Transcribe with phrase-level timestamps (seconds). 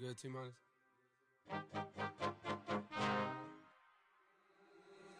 [0.00, 0.54] good, T minus?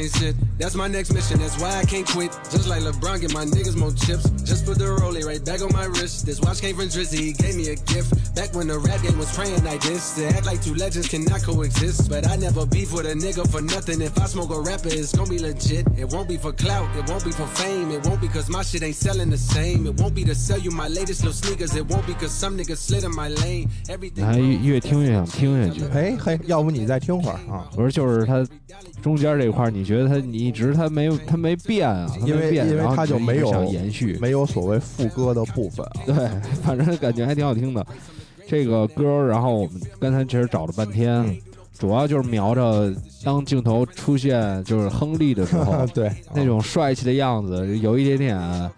[0.00, 0.34] sit?
[0.58, 1.38] That's my next mission.
[1.38, 2.32] That's why I can't quit.
[2.50, 4.30] Just like LeBron, get my niggas more chips.
[4.42, 6.26] Just put the rollie right back on my wrist.
[6.26, 7.18] This watch came from Drizzy.
[7.18, 8.34] He gave me a gift.
[8.34, 10.14] Back when the rap game was praying like this.
[10.16, 12.08] To act like two legends cannot coexist.
[12.08, 14.00] But I never beef with a nigga for nothing.
[14.00, 15.86] If I smoke a rapper, it's gonna be legit.
[15.96, 16.88] It won't be for clout.
[16.96, 17.90] It won't be for fame.
[17.90, 19.86] It won't be cause my shit ain't selling the same.
[19.86, 21.74] It won't be to sell you my latest little sneakers.
[21.76, 23.68] It won't be cause some niggas slid in my lane.
[23.86, 24.24] 你 Everything.
[24.24, 25.84] 还越越听越想听下去。
[25.92, 27.68] 哎嘿，要不你再听会儿啊？
[27.74, 28.44] 不是，就是他
[29.02, 35.91] 中间这块儿，你 觉得他你一直他没有他没变啊，他因为没变，因为然后他就没有延续，没有所谓副歌的部分啊。
[36.07, 36.15] 对，
[36.63, 37.85] 反正感觉还挺好听的。
[38.47, 41.37] 这个歌，然后我们刚才其实找了半天，嗯
[41.77, 48.71] 主要就是瞄着当镜头出现就是亨利的时候 对，那种帅气的样子，有一点点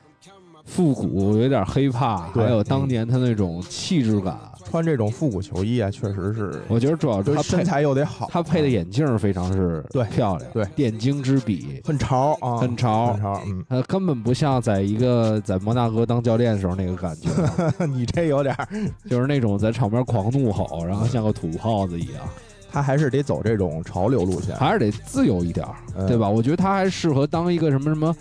[0.64, 4.38] 复古，有点黑怕，对还有当年他那种气质感。
[4.74, 13.40] 穿这种复古球衣啊，确实是，我觉得主要是他身材又得好，他配的眼镜儿非常是对漂亮，对点睛之笔，很潮啊，很潮很潮。
[13.46, 17.30] 嗯，他根本不像在一个在摩纳哥当教练的时候那个感觉，
[17.86, 18.68] 你这有点儿，
[19.08, 22.24] 就是那种在场边狂怒吼，然后像个土耗子一样，
[22.72, 24.56] 他还是得走这种潮流路线。
[24.56, 25.64] 还是得自由一点
[26.08, 26.28] 对吧？
[26.28, 28.16] 我觉得他还适合当一个什么什么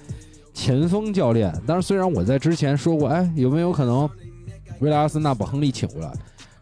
[0.53, 1.51] 前锋教练。
[1.67, 4.07] 但是虽然我在之前说过，哎，有没有可能
[4.81, 6.13] 维拉斯纳把亨利请过来？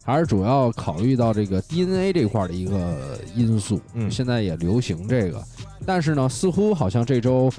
[0.03, 5.43] 还是主要考虑到这个 DNA 这块儿的一个因素，嗯现在也流行这个，
[5.87, 7.53] 但是呢，似乎好像这周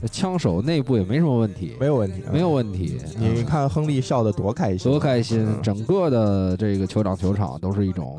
[0.00, 2.98] 呃枪手内部也没什么问题，没有问题，没有问题。
[3.18, 5.44] 你嗯看亨利笑得多开心，多开心！
[5.44, 8.18] 嗯整个的这个球场球场都是一种，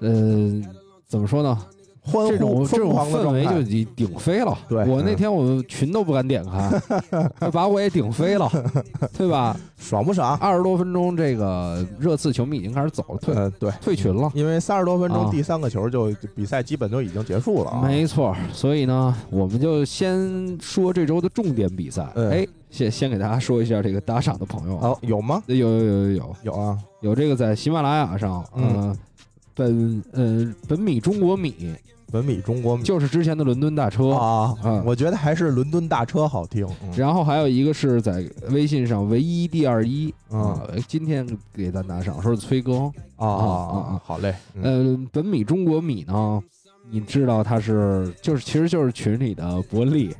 [0.00, 0.62] 呃，
[1.06, 1.58] 怎么说呢？
[2.06, 3.30] 欢这种呼这种氛。
[3.32, 4.56] 围就已经顶飞了。
[4.68, 6.80] 对嗯我那天我群都不敢点开，
[7.38, 8.50] 他把我也顶飞了，
[9.16, 9.56] 对吧？
[9.76, 10.36] 爽不爽？
[10.38, 14.30] 二十多分钟，这个热刺球迷已经开始走了，退呃，对，退群了。
[14.34, 17.82] 因为三十多分钟，啊第三个球就比赛基本就已经结束了啊。
[17.82, 22.10] 没错，所以呢，我们就先说这周的重点比赛。
[22.14, 25.42] 嗯哎，先先给大家说一下这个打赏的朋友啊，哦，有吗？
[25.46, 28.96] 有有有有有有啊，有这个在喜马拉雅上，嗯呃，
[29.54, 31.54] 本呃本米中国米
[32.12, 36.66] 文米中国米就是之前的伦敦大车，啊嗯，我觉得还是伦敦大车好听。
[36.82, 36.92] 嗯。
[36.96, 40.40] 然后还有一个是在微信上唯一第二一嗯。
[40.40, 44.02] 啊，今天给咱打赏说是崔哥，啊啊啊啊。
[44.04, 44.34] 好嘞。
[44.54, 44.62] 嗯。
[44.62, 46.40] 呃，本米中国米呢，
[46.90, 50.14] 你知道他是就是其实就是群里的伯利，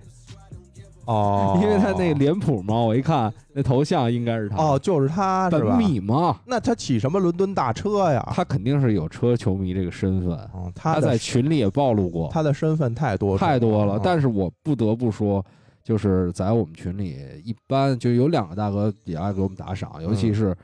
[1.07, 5.79] 哦， 因为他那个脸谱嘛，我一看那头像应该是他哦，就是他是吧本？
[5.79, 8.23] 米嘛，那他骑什么伦敦大车呀？
[8.35, 13.99] 他肯定是有车球迷这个身份，嗯，他他在群里也暴露过，他的身份太多太多了。
[14.03, 15.45] 但是是我不得不说，
[15.83, 20.55] 就是在我们群里，一般就有两个大哥也爱给我们打赏，尤其是。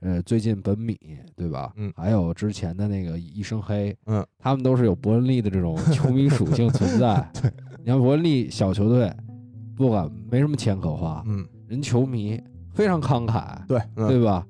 [0.00, 0.96] 呃，最近本米
[1.34, 1.72] 对吧？
[1.74, 7.28] 嗯还有之前的那个一生黑，嗯，他们都是有伯恩利的这种球迷属性存在。
[7.42, 9.12] 对，你看伯恩利小球队，
[9.78, 12.38] 不敢没什么钱可花，嗯，人球迷
[12.74, 14.44] 非常慷慨，对，嗯对吧？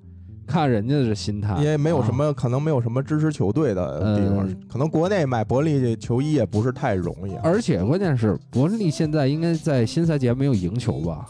[0.46, 11.28] 看人家的心态，因为没有什啊么，可能没有什么支持球队的地方呃，可能国内买伯利球衣也不是太容易啊，而且关键是伯利现在应该在新赛季还没有赢球吧？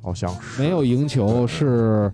[0.00, 2.12] 好像是没有赢球是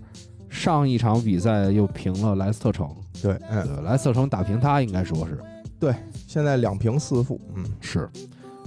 [0.49, 2.89] 上一场比赛又平了莱斯特城，
[3.21, 5.39] 对，嗯，对，莱斯特城打平他应该说是
[5.79, 5.93] 对
[6.27, 8.09] 现在两平四负，嗯，是。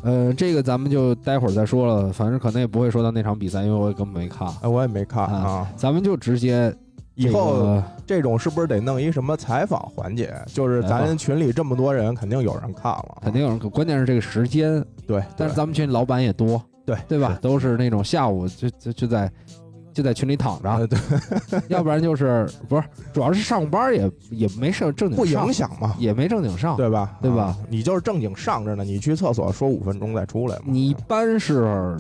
[0.03, 4.49] 呃，这个咱们就待会儿再说了，反正可能也不会说到那场比赛，因为我也根本没看。
[4.61, 6.75] 哎，我也没看啊啊，咱们就直接
[7.17, 10.35] 这以后这种是不是得弄一什么采访环节？
[10.47, 17.39] 就是咱群里这么多人，肯定有人看了，肯定有人，关键是这个时间，对，但是咱们群老板也多，对对吧？
[17.41, 19.31] 都是那种下午就就就在
[19.93, 20.99] 就在群里躺着，呃对，
[21.69, 27.17] 要不然就是不是，主要是上班也也没事正经不影响嘛，也没正经上，对吧？
[27.21, 30.63] 对吧啊你就是正经上着呢，你去厕所说五分钟再出来嘛。
[30.67, 31.97] 你一般是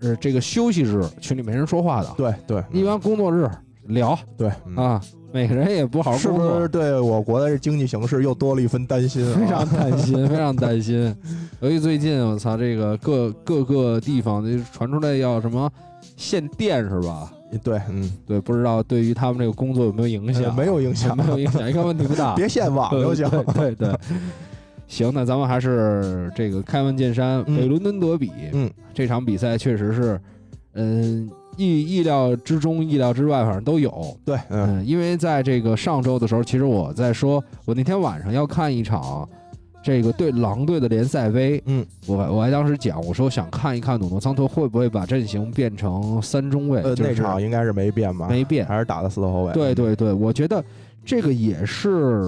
[0.00, 3.48] 呃这个休息日群里没人说话的，对对一般工作日
[3.86, 5.00] 聊对，嗯啊，
[5.32, 9.36] 每个人也不好工作，不是对我国的经济形势又多了一分担心啊？
[9.38, 11.16] 非常担心，非常担心。
[11.60, 15.70] 尤其最近，我操，这个各各个地方就传出来要什么
[16.16, 17.32] 限电是吧？
[17.62, 20.42] 对，嗯，对，不知道对于他们这个工作有没有影响？
[20.44, 22.34] 呃没有影响没有影响，应该问题不大。
[22.36, 23.28] 别限网就行。
[23.54, 23.96] 对对对，
[24.88, 30.20] 行，那咱们还是这个开门见山，嗯北伦敦德比，嗯，这场比赛确实是，
[30.74, 34.16] 嗯，意意料之中、意料之外，反正都有。
[34.24, 39.26] 对，嗯嗯，因为在这个上周的时候，其实我在说，我那天晚上要看一场
[39.86, 48.26] 这个对狼队的联赛杯，嗯，我我还当时讲，我说想看一看努诺桑托会不会把阵型变成三中卫，呃，就是那场应该是没变吧？
[48.28, 49.52] 没变，还是打的四后卫。
[49.52, 50.64] 对对对，我觉得
[51.04, 52.20] 这个也是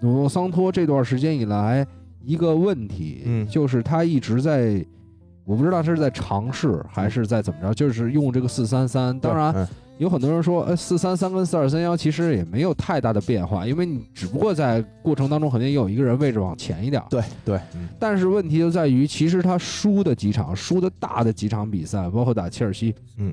[0.00, 1.86] 努诺桑托这段时间以来
[2.22, 4.82] 一个问题，嗯就是他一直在，
[5.44, 9.20] 我不知道他是在尝试还是在怎么着，就是用这个四三三。
[9.20, 9.68] 当然，嗯
[9.98, 17.06] 有很多人说，呃，四三三跟四二三幺其实也没有太大的变化，因为你只不过在过程当中肯定有一个人位置往前一点儿。
[17.08, 23.32] 对对，嗯但是问题就在于，其实他输的几场，输的大的几场比赛，包括打切尔西，嗯，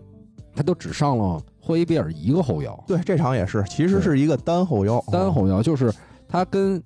[0.56, 2.84] 他都只上了霍伊比尔一个后腰。
[2.86, 5.92] 对，这场也是，其实是一个单后腰，单后腰，就是
[6.28, 6.82] 他跟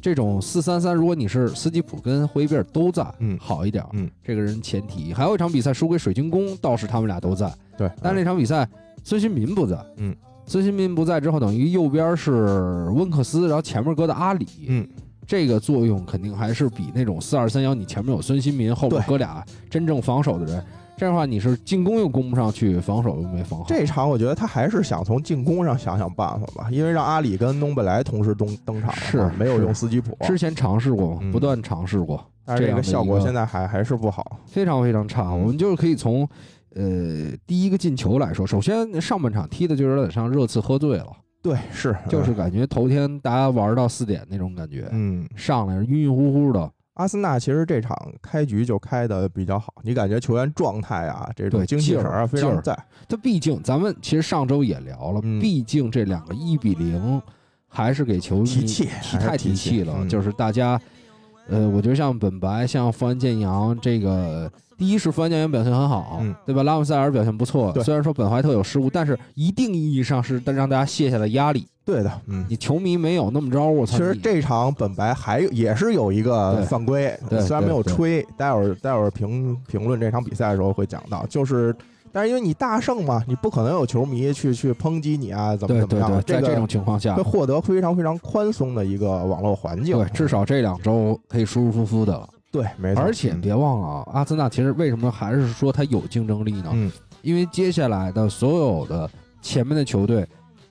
[0.00, 5.12] 这种四三三，如果你是斯基普跟霍伊比尔都在，嗯好一点，嗯，这个人前提。
[5.12, 8.66] 还有一场比赛输给水晶宫，倒是他们俩都在，对，但是那场比赛
[9.02, 10.14] 孙兴民不在，嗯，
[10.46, 14.86] 孙兴民不在之后，等于右边是温克斯，然后前面搁的阿里，嗯，
[15.26, 19.06] 这个作用肯定还是比那种四二三幺，你前面有孙兴民，后面对。
[19.06, 20.64] 搁俩真正防守的人，
[20.96, 23.64] 这样的话你是进攻又攻不上去，防守又没防好。
[23.68, 31.30] 这场我觉得他还是想从进攻上想想办法吧，因为让阿里跟东贝莱同时登登场是，没有用斯基普，之前尝试过，嗯。
[31.30, 34.38] 不断尝试过，但是这个效果现在还还是不好。
[34.46, 35.22] 非常非常差。
[35.30, 35.40] 嗯。
[35.40, 36.28] 我们就是可以从
[36.74, 41.12] 呃第一个进球来说，首先上半场踢的就有点像热刺喝醉了，
[41.42, 52.78] 对，是，就是感觉头天大家玩到四点那种感觉，嗯，上来晕晕乎乎的，阿森纳其实这场开局就开的比较好，你感觉球员状态啊，这种精气神啊非常在。
[53.08, 57.20] 他毕竟咱们其实上周也聊了，嗯毕竟这两个一比零
[57.66, 60.80] 还是给球迷提气提太提提气了，就是大家。
[61.48, 64.48] 呃，我觉得像本白、像富安健洋，这个
[64.80, 66.62] 第一是富安健洋表现很好，嗯对吧？
[66.62, 71.68] 拉姆塞尔表现不错，对虽然说本怀特有失误，但是一定意义上是让大家卸下了压力。
[71.84, 72.46] 对的，嗯。
[72.48, 73.98] 你球迷没有那么着，我操！
[73.98, 81.76] 其实这场本白还有也是有一个犯规，对虽然没有吹，待会儿待会儿评评论这场比赛的时候会讲到，就是，
[82.10, 92.26] 但是因为你大胜嘛，你不可能有球迷去去抨击你啊，怎么对对怎么样，对，在这种情况下会，获得非常非常宽松的一个网络环境，对，至少这两周可以舒舒服服的了。
[92.50, 96.70] 对，没错，而且别忘了啊，阿森纳其实为什么还是说他有竞争力呢？
[96.72, 96.90] 嗯，
[97.22, 99.08] 因为接下来的所有的
[99.40, 100.26] 前面的球队，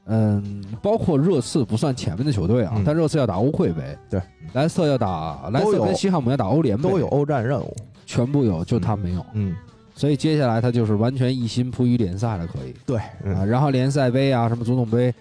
[0.05, 4.21] 嗯，包括热刺不算前面的球队啊，嗯但热刺要打欧会杯，对，
[4.53, 7.73] 莱斯特要打莱斯特跟西汉姆要打欧联杯，都有欧战任务，
[8.05, 9.55] 全部有，就他没有，嗯，
[9.95, 15.13] 所以接下来他就是完全一心扑于联赛了，可以对，啊，嗯，然后联赛杯啊，什么足总杯，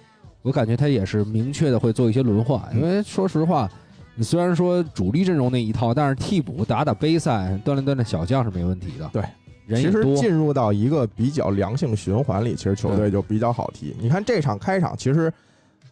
[0.42, 3.70] 我感觉他也是明确的会做一些轮换，嗯因为说实话。
[4.18, 9.08] 你虽然说主力阵容那一套，但是替补打打杯赛、锻炼锻炼小将是没问题的。
[9.12, 9.22] 对，
[9.68, 13.94] 其实人也多，进入到一个比较良性循环里，其实球队就比较好踢。
[14.00, 15.32] 你看这场开场，其实，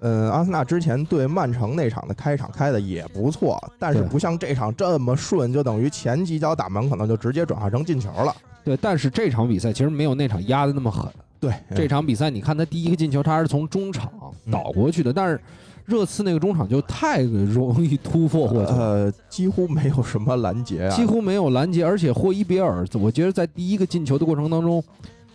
[0.00, 8.34] 嗯，阿森纳之前对曼城那场的开场开的也不错，但是不像这场这么顺，就等于前几脚打门可能就直接转化成进球了。
[8.64, 11.08] 对，但是这场比赛其实没有那场压的那么狠。
[11.38, 14.11] 对，这场比赛你看他第一个进球，他是从中场
[14.46, 15.40] 嗯倒过去的，但是
[15.87, 18.65] 热刺那个中场就太容易突破了。
[18.67, 24.82] 呃，几乎没有什么拦截啊，几乎没有拦截，而且霍伊别尔，我觉得在第一个进球的过程当中，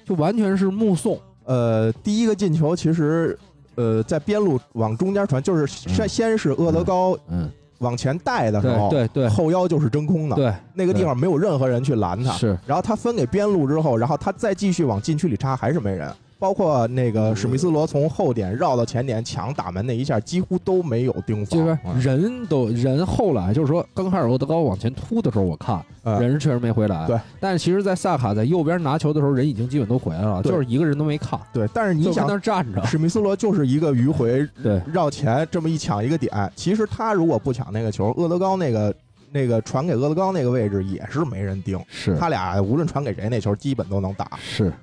[0.06, 1.18] 就完全是目送。
[1.46, 3.38] 呃，第一个进球其实，
[3.76, 7.50] 呃，在边路往中间传，就是先嗯先是厄德高嗯，
[7.80, 12.32] 往前带的时候，对对对后腰就是真空的，对，那个地方没有任何人去拦他。
[12.34, 16.14] 是然后他分给边路之后，然后他再继续往禁区里插，还是没人。
[16.42, 21.60] 包括那个史密斯罗从后点绕到前点抢打门那一下，几乎都没有盯防。
[21.60, 27.06] 就是嗯人都人后来就是说，刚开始厄德高往前突的时候，我看嗯人确实没回来。
[27.06, 32.84] 对，但是其实，在萨卡在右边拿球的时候，人已经基本都回来了，就是一个人都没看，对，但是你想那，站着。
[32.88, 38.92] 史密斯罗就是一个迂回对，绕前这么一抢一个点，其实他如果不抢那个球，厄德高那个
[39.32, 41.80] 那个传给厄德高那个位置也是没人盯。
[41.88, 44.32] 是他俩无论传给谁，那球基本都能打。
[44.42, 44.74] 是，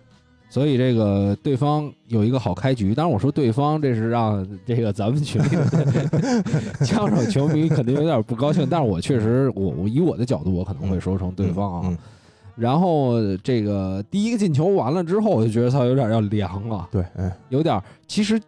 [0.51, 2.95] 所以这个对方有一个好开局。
[2.95, 6.43] 当然，我说对方这是让这个咱们群里的
[6.85, 11.81] 枪手球迷肯定有点不高兴，但是我确实，我我以我的角度，我可能会说成对方啊。
[11.85, 11.99] 嗯，
[12.57, 17.81] 然后这个第一个进球完了之后，我就觉得他有点要凉了，对，嗯，有点。
[18.07, 18.41] 其实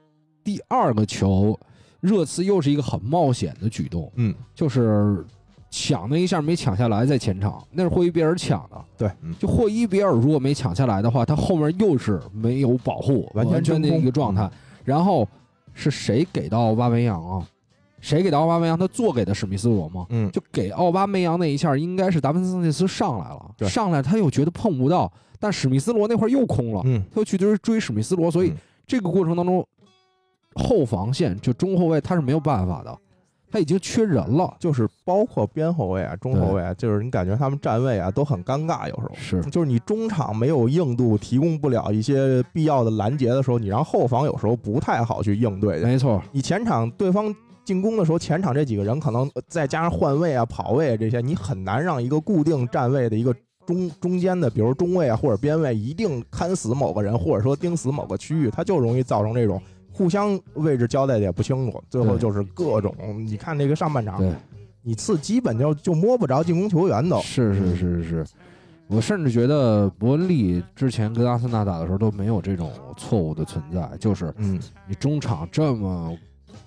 [0.42, 1.58] 第二个球，
[2.00, 5.22] 热刺又是一个很冒险的举动，嗯，就是
[5.70, 8.84] 抢那一下没抢下来，在前场那是霍伊比尔抢的。
[8.98, 14.50] 对，嗯就霍伊比尔如果没抢下来的话，他后面又是没有保护，完全的一个状态。
[14.84, 15.26] 然后
[15.72, 17.46] 是谁给到奥巴梅扬啊？
[18.00, 18.78] 谁给到奥巴梅扬？
[18.78, 20.06] 他做给的史密斯罗吗？
[20.08, 29.64] 嗯，就给奥巴梅扬那一下，应该是达芬桑切斯上来了，上来他又觉得碰不到，但史密斯罗那块又空了，嗯，他又去追追史密斯罗，所以嗯这个过程当中，
[30.54, 32.98] 后防线就中后卫他是没有办法的，
[33.50, 34.54] 他已经缺人了。
[34.58, 39.10] 就是包括边后卫啊、中后卫啊，就是你感觉他们站位啊都很尴尬，有时候。
[39.14, 45.80] 是就是你中场没有硬度，提供不了一些必要的拦截的时候，你让后防有时候不太好去应对。
[45.80, 53.34] 没错，你前场对方进攻的时候，前场这几个人可能呃再加上换位啊、跑位啊这些，你很难让一个固定站位的一个
[53.66, 59.60] 中中间的，比如中卫啊或者边卫，一定看死某个人，或者说盯死某个区域，他就容易造成这种
[60.00, 62.94] 互相位置交代的也不清楚，最后就是各种。
[63.18, 64.18] 你看那个上半场，
[64.80, 67.20] 你次基本就就摸不着进攻球员都。
[67.20, 68.26] 是是是是，
[68.86, 76.16] 我甚至觉得伯恩利之前跟阿森纳打的时候都没有这种错误的存在，就是嗯，你中场这么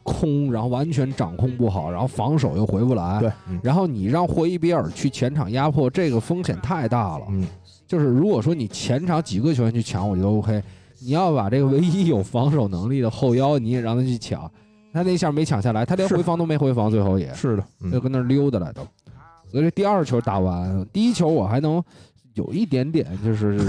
[0.04, 7.26] 空，然后完全掌控不好，然后防守又回不来，对，嗯然后你让霍伊比尔去前场压迫，这个风险太大了。
[7.30, 7.48] 嗯，
[7.88, 10.62] 就是如果说你前场几个球员去抢，我觉得 OK。
[11.04, 14.50] 你要把这个唯一有防守能力的后腰，你也让他去抢，
[14.94, 18.82] 他那下没抢下来，他连回防都没回防，最后也是的，嗯，就跟那溜达来都。
[19.52, 21.84] 所以这第二球打完，第一球我还能
[22.36, 23.60] 有一点点，就是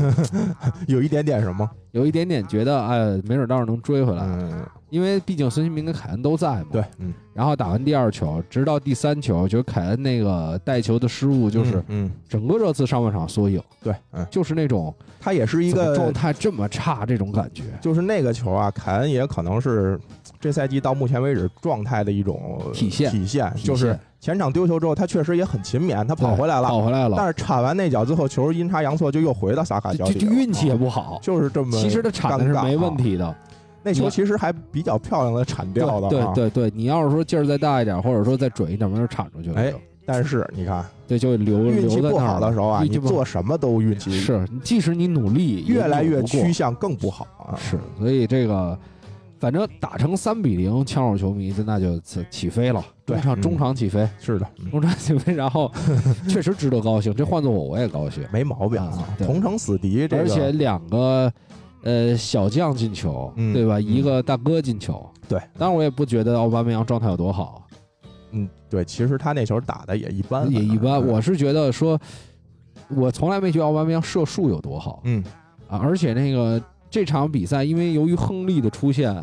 [0.86, 6.66] 有一点点什么，有一点点觉得，哎，没准倒是能追回来，嗯，因为毕竟孙兴民跟凯恩都在嘛。
[6.72, 11.80] 对，嗯，然后打完第二球，直到第三球，就是凯恩那个带球的失误，就是
[12.28, 17.62] 整个热刺上半场缩影，对，嗯，就是那种他也是一个状态这么差这种感觉。
[17.80, 19.96] 就是那个球啊，凯恩也可能是
[20.40, 31.18] 这赛季到目前为止状态的一种体现体现，就是前场丢球之后，他确实也很勤勉，他跑回来了，跑回来了，但是铲完那脚之后，球阴差阳错就又回到萨卡脚就运气也啊不好。
[31.22, 32.96] 就是这么，其实他铲的是没问。
[32.96, 33.36] 题的，
[33.82, 39.60] 那球其实还比较漂亮的铲掉了、对啊，对对对，你要是说劲儿再大一点，或者说再准一点，没准铲出去了。
[39.60, 39.72] 哎
[40.06, 47.56] 但是你看，对，就留运气不留在那儿好的时候啊，你做什么都运气是，即使你努力，越来越趋向更不好啊。
[47.56, 48.78] 是，所以这个
[49.40, 53.40] 反正打成三比零，枪手球迷那就起起飞了，对中场嗯。
[53.40, 55.72] 中场起飞，是的，嗯中场起飞，然后
[56.28, 60.22] 确实值得高兴，这换做我我也高兴，没毛病啊同城死敌，这个。
[60.22, 61.32] 而且两个。
[61.84, 63.78] 呃，小将进球，嗯对吧？
[63.78, 65.38] 嗯一个大哥进球，对。
[65.58, 67.66] 当然，我也不觉得奥巴梅扬状态有多好，
[68.32, 70.94] 嗯，对，其实他那球打的也一般，也一般。
[70.94, 72.00] 嗯我是觉得说，
[72.88, 75.22] 我从来没觉得奥巴梅扬射术有多好，嗯
[75.68, 76.60] 啊，而且那个
[76.90, 79.14] 这场比赛，因为由于亨利的出现，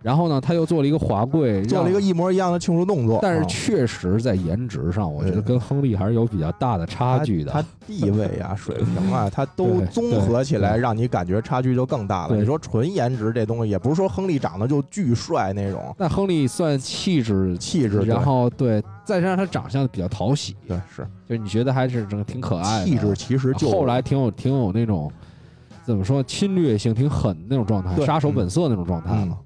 [0.00, 3.44] 然后呢，他又做了一个滑跪，做了一个，一模一样的庆祝动作，但是啊。
[3.48, 7.50] 确实在颜值上，我觉得嗯跟亨利还是有比较大的差距的。
[7.50, 12.36] 他地位啊、 水平啊，他都综合起来，让你感觉差距就更大了。
[12.36, 15.94] 你说纯颜值这东西，也不是说亨利长得就巨帅那种。
[15.98, 21.06] 那亨利算气质，气质，然后对，再加上他长相比较讨喜，对对是。
[21.28, 22.84] 就是你觉得还是整个挺可爱的。
[22.86, 25.10] 气质，其实就后来挺有挺有那种
[25.84, 28.06] 怎么说侵略性挺狠的那种状态，对。
[28.06, 29.28] 杀手本色那种状态嗯。
[29.28, 29.38] 了。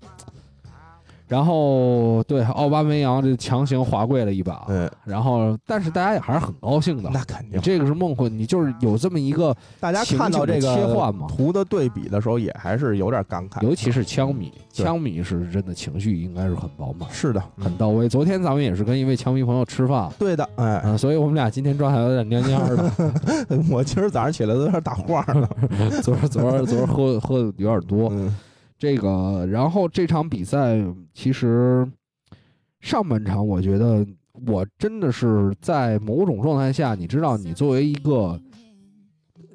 [1.32, 7.08] 然后对奥巴梅扬这强行滑跪了一把，嗯，然后但是大家也还是很高兴的。
[7.08, 7.58] 那肯定。
[7.58, 13.62] 这个是梦幻，你就是有这么一个，大家看到这个切个换嘛图的对比的时候，也还是有点感慨。
[13.62, 18.06] 尤其是枪迷，枪迷是真的情绪应该是很饱满、是的，很到位。
[18.10, 23.64] 昨天咱们也是跟一位枪迷朋友吃饭，对的，哎，嗯，所以我们俩今天状态有点蔫蔫的。
[23.72, 25.48] 我今儿早上起来都有点打晃了。
[26.04, 28.36] 昨儿昨儿昨儿喝喝的有点多，嗯
[28.82, 30.76] 这个，然后这场比赛
[31.14, 31.88] 其实
[32.80, 34.04] 上半场，我觉得
[34.44, 38.36] 我真的是在某种状态下，你知道，你作为一个，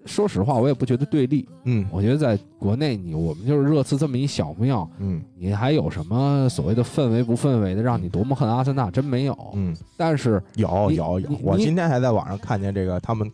[0.05, 1.45] 说实话，我也不觉得对立。
[1.65, 8.89] 嗯我觉得在国内你，我们就是热刺这么一小庙，嗯你还有什么所谓的氛围不氛围的，让你多么恨阿森纳？
[8.89, 9.37] 真没有。
[9.55, 13.29] 嗯，但是有有有我今天还在网上看见这个他们。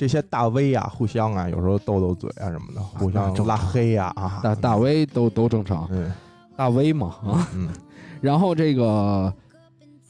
[0.00, 6.10] 这些大 V 啊，互相啊，有时候斗斗嘴啊什么的，互相拉黑呀啊，大大 V 都都正常，嗯。
[6.56, 7.46] 大 V 嘛啊。
[7.54, 7.68] 嗯。
[8.22, 9.30] 然后这个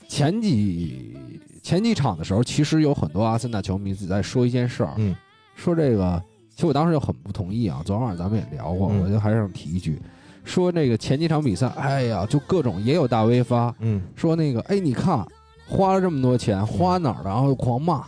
[0.07, 1.19] 前几
[1.61, 5.13] 前几场的时候，其实有很多阿森纳球迷在说一件事儿，嗯。
[5.57, 6.23] 说这个，
[6.55, 7.83] 其实我当时就很不同意啊。
[7.85, 9.03] 昨天晚上咱们也聊过，嗯。
[9.03, 10.01] 我就还是想提一句，
[10.45, 13.75] 说那个前几场比赛，哎呀，就各种也有大 V 发。
[13.81, 14.01] 嗯。
[14.15, 15.27] 说那个，哎，你看
[15.67, 17.25] 花了这么多钱，花哪儿了？
[17.25, 18.05] 然后狂骂，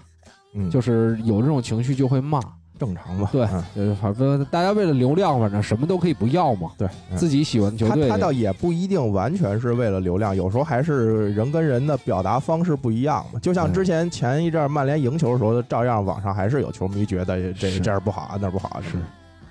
[0.55, 2.41] 嗯，就是有这种情绪就会骂。
[2.79, 3.29] 正常吧？
[3.31, 13.39] 对嗯呃，反正大家为了流量，反正什么都可以不要嘛，对，嗯自己喜欢的球队他他倒也不一定完全是为了流量，有时候还是人跟人的表达方式不一样嘛。
[13.39, 18.81] 就像嗯之前前一阵儿曼联赢球的时候，照样网上还是有球迷觉得这是这儿不好啊，那儿不好啊。
[18.83, 18.99] 是，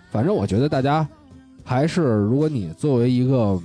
[0.10, 1.08] 反正我觉得大家
[1.63, 3.58] 还是，如果你作为一个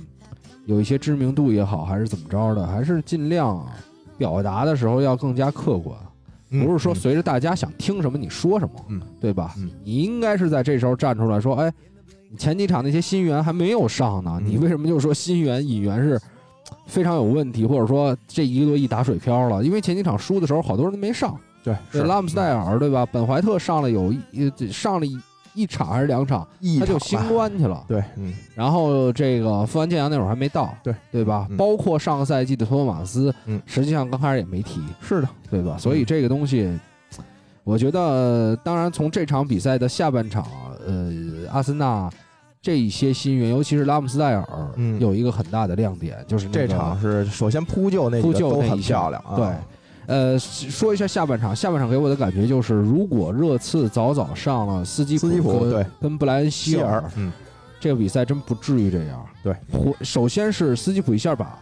[0.63, 3.65] 有一些知名度也好，还是怎么着的，还是尽量
[4.17, 6.06] 表达的时候要更加客观，嗯
[6.49, 6.95] 不是说嗯。
[6.95, 9.53] 随着大家想听什么你说什么，嗯，对吧？
[9.57, 9.69] 嗯。
[9.83, 11.71] 你应该是在这时候站出来说，哎，
[12.37, 14.45] 前几场那些新援还没有上呢，嗯。
[14.45, 16.19] 你为什么就说新援引援是？
[16.85, 22.07] 非常有问题，或者说这一个多亿打水漂了，因为前几场输的时候，好多人都没上，对对，是。
[22.07, 23.05] 拉姆斯戴尔对吧？
[23.09, 25.05] 本怀特上了有一呃上了
[25.57, 27.83] 一一场还是两场，一他就新冠去了。
[27.87, 31.47] 对，嗯，然后这个富安健洋那会儿还没到，对对吧？
[31.49, 35.75] 嗯包括上个赛季的托马斯，嗯实际上刚开始也没提，是的，对吧？
[35.77, 36.71] 所以这个东西，
[37.63, 40.45] 我觉得，当然从这场比赛的下半场，
[40.85, 41.11] 呃，
[41.51, 42.09] 阿森纳
[42.61, 49.35] 这一些新援，尤其是拉姆斯戴尔，嗯有一个很大的亮点，就是那个这场是首先扑救那几扑个都很救那一下漂亮啊。
[49.35, 49.47] 对，
[50.07, 55.85] 呃，说一下下半场，下半场给我的感觉就是，如果热刺早早上了斯基斯基普跟对。
[56.01, 57.31] 跟布莱恩希尔，，嗯，
[57.77, 59.25] 这个比赛真不至于这样。
[59.43, 61.59] 对，或首先是斯基普一下把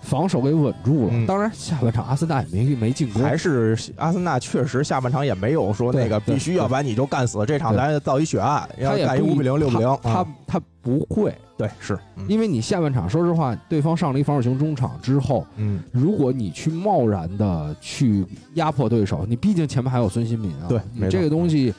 [0.00, 1.26] 防守给稳住了，嗯。
[1.26, 7.78] 当然下半场阿森纳也没没进攻，还是阿森纳确实下半场也没有说那个必须要把你就干死，这场对。
[7.78, 10.24] 咱造一血案，要干一五比零、六比零他。
[10.46, 18.24] 他不会，对是，嗯因为你下半场说实话，对方上了一防守型中场之后，嗯，如果你去贸然的去
[18.54, 21.74] 压迫对手，你毕竟前面还有孙兴民啊，对你这个东西，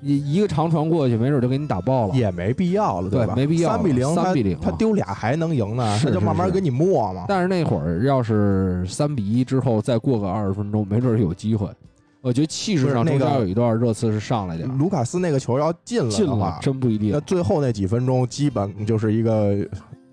[0.00, 2.14] 你一个长传过去，没准就给你打爆了。
[2.16, 3.34] 也没必要了，对吧？
[3.36, 7.24] 没必要了三比零，三比零他丢俩还能赢呢，是他就慢慢给你磨嘛。
[7.28, 11.68] 但是那会儿要是三比一之后再过个二十分钟，没准有机会。
[12.22, 17.20] 我觉得气势上中间有一段热刺是上来点儿，卢卡斯那个球要进了进了的话，真不一定那。
[17.20, 19.56] 最后那几分钟基本就是一个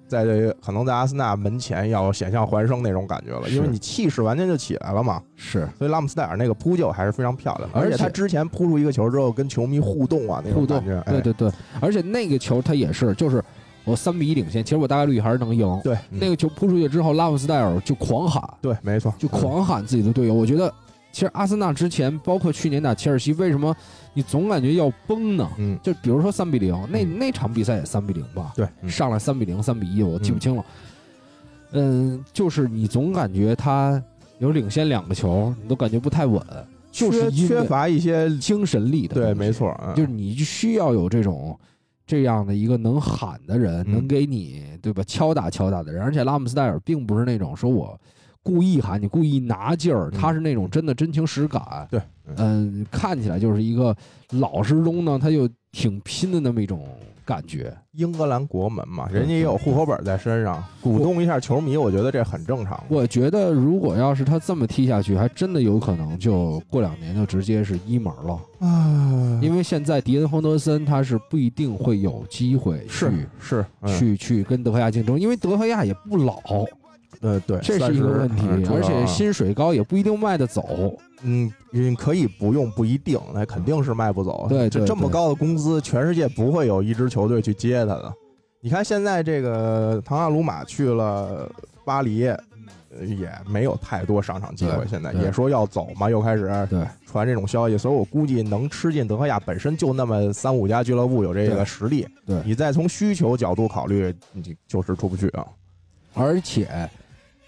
[0.08, 5.22] 在这可能在阿森纳门前要险象环生那种感觉了，因为你气势完全就起来了嘛。
[5.36, 13.40] 是所以拉姆斯戴尔那个扑救还是非常漂亮的，而且他之前扑出一个球之后跟球迷互动啊那种互动感觉，，哎对对对，而且那个球他也是，就是
[13.84, 15.80] 我三比一领先，其实我大概率还是能赢。
[15.84, 20.34] 对嗯那个球扑出去之后，拉姆斯戴尔就狂喊，对，没错，就狂喊自己的队友。
[20.34, 20.74] 我觉得，
[21.12, 23.76] 其实阿森纳之前，包括去年打切尔西，为什么
[24.14, 25.50] 你总感觉要崩呢？
[25.58, 30.64] 嗯，就比如说三比零，那嗯那场比赛也三比零吧，对，嗯上来三比零、三比一，我记不清了。
[31.72, 34.02] 嗯，就是你总感觉他
[34.38, 36.42] 有领先两个球，你都感觉不太稳，
[36.92, 41.60] 就是缺缺乏一些，精神力的对，没错，嗯就是你需要有这种
[42.06, 46.02] 这样的一个能喊的人，嗯能给你对吧敲打敲打的人。
[46.04, 48.00] 而且拉姆斯戴尔并不是那种说我
[48.44, 51.88] 故意喊你、故意拿劲儿，嗯他是那种真的真情实感。
[51.92, 52.02] 对，
[52.38, 53.96] 嗯，看起来就是一个
[54.32, 56.86] 老实中呢，他又挺拼的那么一种
[57.26, 57.76] 感觉。
[57.92, 62.82] 英格兰国门嘛，人家也有户口本在身上，鼓动一下球迷，我觉得这很正常。
[62.88, 68.40] 我觉得如果要是他这么踢下去，还真的有可能就过两年就直接是一门了。
[68.60, 76.40] 啊，因为现在迪恩·亨德森他是不一定会有机会去是是，嗯去去跟德赫亚竞争，因为德赫亚也不老，
[77.22, 80.98] 呃，对，这是一个问题30，而且嗯薪水高也不一定卖得走。
[81.24, 84.46] 嗯，嗯，可以不用，不一定，那肯定是卖不走。
[84.48, 88.14] 对对对这这么高的工资，全世界不会有一支球队去接他的。
[88.62, 91.50] 你看现在这个唐纳鲁马去了
[91.84, 96.50] 巴黎，呃也没有太多上场机会，对对现在也说要走嘛，又开始
[97.06, 105.46] 传这种消息，所以我估计能吃进德赫亚本身就那么三五家俱乐部有这个实力，对你再从需求角度考虑，你就是出不去啊。
[106.16, 106.90] 而且，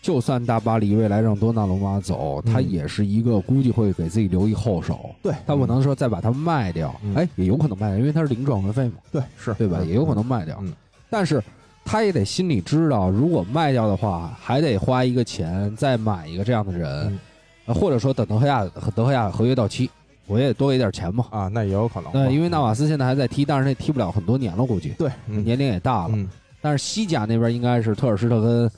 [0.01, 5.11] 就算大巴黎未来让多纳鲁马走，嗯他也是一个估计会给自己留一后手。
[5.21, 9.77] 对他不能说再把它卖掉，嗯哎，也有可能卖掉，因为他是零转会费嘛，对是对吧？
[9.81, 10.57] 嗯也有可能卖掉。
[10.61, 10.73] 嗯
[11.09, 11.43] 但是
[11.83, 17.19] 他也得心里知道，如果卖掉的话，还得花一个钱再买一个这样的人，
[17.67, 19.89] 或者说等德赫亚德赫亚合约到期，
[20.25, 21.25] 我也多给点钱嘛。
[21.29, 22.11] 啊，那也有可能吧。
[22.13, 26.13] 那因为纳瓦斯现在还在踢，但是那踢不了很多年了，估计对，嗯年龄也大了。
[26.15, 26.27] 嗯
[26.63, 28.71] 但是西甲那边应该是特尔施特根，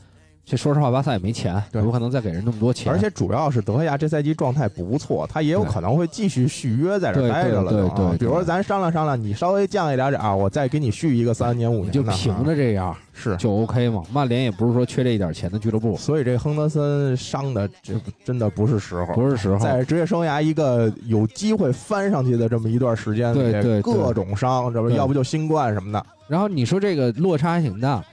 [0.46, 2.92] 这说实话，巴萨也没钱，对有可能再给人那么多钱。
[2.92, 7.72] 而且主要是德赫亚这赛季状态不错，他也有可能会继续续约在这待着了。
[7.72, 13.38] 对对对对比如说咱商量商量，你稍微降一点点啊，我再给你续一个三年五年就凭着这样是。
[13.38, 14.04] 就 OK 嘛。
[14.12, 17.94] 曼联也不是说缺这一点钱的俱乐部，所以这亨德森伤的这
[18.26, 19.58] 真的不是时候，不是时候。
[19.58, 28.04] 在职业生涯一个有机会翻上去的这么一段时间里，对对对各种伤，这不对要不就新冠什么的，然后你说这个落差还挺大。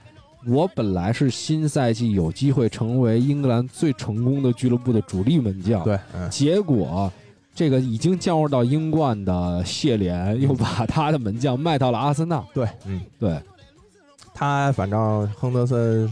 [0.47, 7.11] 我本来是新赛季有机会成为英格兰最成功的俱乐部的主力门将，对，嗯，结果
[7.53, 12.43] 这个已经降入到英冠的谢联又把他的门将卖到了阿森纳。
[12.53, 13.39] 对，嗯，对，
[14.33, 16.11] 他反正亨德森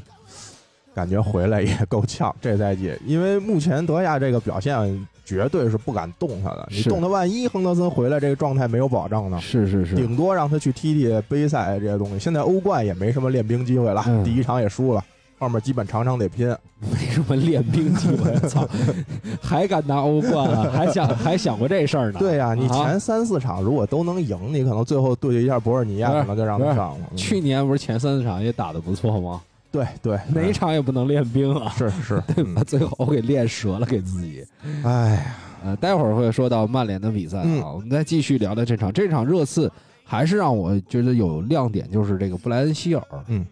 [0.93, 9.39] 感觉回来也够呛，这赛季，因为目前德亚这个表现绝对是不敢动他的，你动他，万一亨德森回来这个状态没有保障呢？
[9.39, 12.17] 是是是，顶多让他去踢踢杯赛这些东西。
[12.17, 15.05] 现在欧冠也没什么练兵机会了，嗯第一场也输了，
[15.37, 16.47] 后面基本场场得拼。
[16.79, 18.67] 没什么练兵机会，操，
[19.39, 20.67] 还敢拿欧冠啊？
[20.73, 22.17] 还想还想过这事儿呢？
[22.19, 27.05] 对呀、你啊前三四场如果都能赢，你可能最后对决一下博尔尼亚，可能就让他上了。
[27.11, 29.41] 嗯去年不是前三四场也打得不错吗？
[29.71, 32.23] 对对，哪一场也不能练兵啊，是是，
[32.55, 34.43] 把最后给练折了给自己。
[34.63, 37.61] 嗯哎呀，呃，待会儿会说到曼联的比赛啊，嗯。
[37.73, 38.91] 我们再继续聊聊这场。
[38.91, 39.71] 这场热刺
[40.03, 43.45] 还是让我觉得有亮点，就是这个布莱恩希尔，嗯，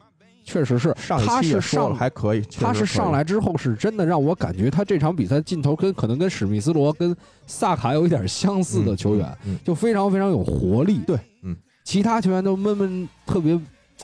[0.43, 11.01] 确实是，他是上还可以，他是上来之后是真的让我感觉他这场比赛劲头跟可能跟史密斯罗跟萨卡有一点相似的球员，就非常非常有活力。
[11.05, 13.59] 对，嗯，其他球员都闷闷，特别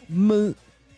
[0.07, 0.53] 闷，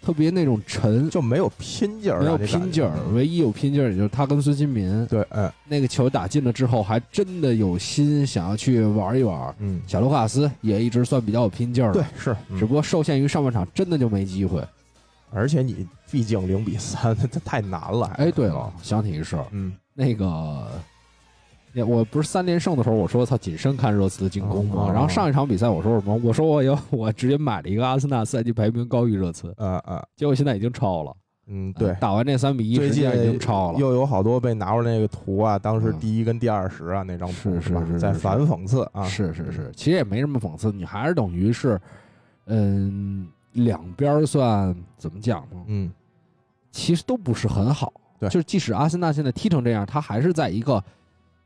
[0.05, 2.91] 特别那种沉，就没有拼劲儿，没有拼劲儿。
[3.13, 5.03] 唯一有拼劲儿也就是他跟孙兴民。
[5.07, 9.55] 对，哎那个球打进了之后，还真的有心想要去玩一玩。
[9.57, 14.63] 嗯，小卢卡斯也一直算比较有拼劲儿的，对，是，嗯只不过受限于上半场真的就没机会。
[15.31, 18.07] 而且你毕竟零比三， 这太难了。
[18.15, 20.94] 还哎，对了，，想起一事儿，嗯，那个，也
[21.83, 24.83] 我不是三连胜的时候，我说操，谨慎看热刺的进攻嘛。
[24.83, 26.15] 哦然后上一场比赛我说什么？
[26.23, 31.15] 我说我有我直接买了一个阿森纳赛季排名高于热刺，呃呃，结果现在已经超了。
[31.47, 33.77] 嗯，对呃，打完这三比一，最近已经超了。
[33.79, 41.79] 又有好多被拿出来那个图啊，当时嗯第一跟第二十啊那张图吧是是是是是在反讽刺啊，是是是，其实也没什么讽刺，你还是等于是，
[42.47, 45.63] 嗯，两边儿算怎么讲呢？
[45.67, 45.91] 嗯，
[46.71, 47.93] 其实都不是很好。
[48.17, 50.83] 对就是即使阿森纳现在踢成这样，他还是在一个，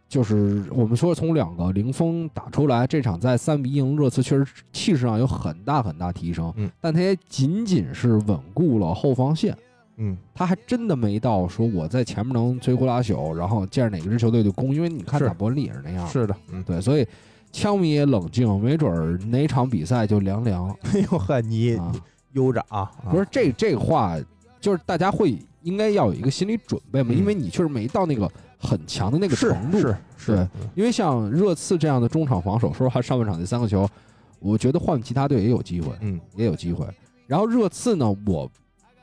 [0.10, 6.52] 就是我们说从两个零封打出来，这场在三比一赢热刺，确实气势上有很大很大提升。
[6.58, 9.56] 嗯，但他也仅仅是稳固了后防线，
[9.98, 14.74] 嗯，他还真的没到说我在前面能摧枯拉朽，然后见着哪个支球队就攻。
[14.74, 15.28] 因为你看是。
[15.28, 17.08] 打伯恩利也是那样，是的，嗯，对，所以
[17.52, 20.76] 枪迷也冷静，没准儿哪场比赛就凉凉。
[20.92, 21.92] 哎呦呵，你啊。
[22.34, 23.12] 悠着啊，啊。
[23.12, 24.18] 不是这这个话，
[24.60, 27.18] 就是大家会应该要有一个心理准备嘛，嗯。
[27.18, 28.28] 因为你确实没到那个
[28.60, 29.80] 很强的那个程度。
[29.80, 33.90] 是是对，因为像热刺这样的中场防守，说实话，上半场那三个球，
[34.40, 36.86] 我觉得换其他队也有机会，嗯也有机会。
[37.26, 38.52] 然后热刺呢，我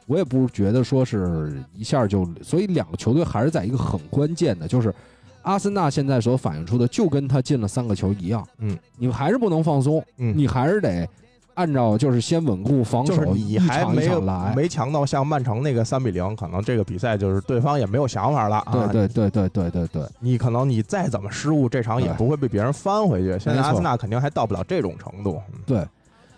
[0.07, 4.95] 我也不觉得说是一下就，所以两个球队还是在一个很关键的，就是
[5.42, 11.09] 阿森纳现在所反映出的，就跟他进了三个球一样，嗯，你还是不能放松，嗯，你还是得
[11.57, 14.21] 按照就是先稳固防守，就是你还没有
[14.55, 18.73] 没强到像曼城那个三比零，可能这个比赛就是对方也没有想法了啊。
[18.92, 23.38] 对对对对对对对，你可能你再怎么失误，这场也不会被别人翻回去。
[23.38, 25.40] 现在阿森纳肯定还到不了这种程度。
[25.55, 25.87] 嗯对，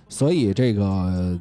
[0.08, 1.36] 所以这个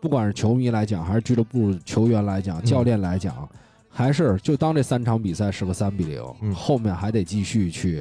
[0.00, 3.48] 不管是球迷来讲，还是俱乐部球员来讲，嗯教练来讲，
[3.88, 8.00] 还是就当这三场比赛是个三比零、嗯后面还得继续去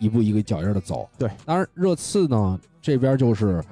[0.00, 1.08] 一步一个脚印的走。
[1.16, 3.62] 对，当然热刺呢这边就是。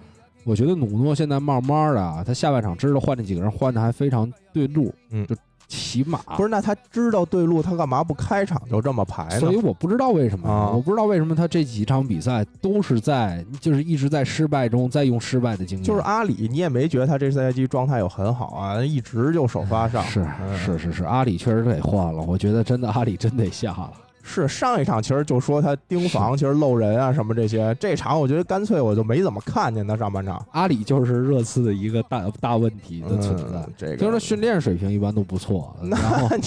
[0.48, 9.38] 我觉得努诺现在慢慢的啊，他下半场知道换这几个人换的还非常对路，嗯就起码不是，那他知道对路，他干嘛不开场就这么排呢？
[9.40, 20.02] 所以我不知道为什么，啊我不知道为什么他这几场比赛都是在就是一直在失败中在用失败的经验，就是阿里，你也没觉得他这赛季状态有很好啊，一直就首发上。
[20.04, 23.92] 是嗯是是是，阿里确实得换了，我觉得真的阿里真得下了。
[24.28, 27.74] 是上一场其实就说他盯防，其实漏人啊什么这些。
[27.80, 35.96] 这场我觉得干脆我就没怎么看见他上半场阿里就是热刺的一个大大问题的存在嗯，这个听说训练水平一般都不错， 那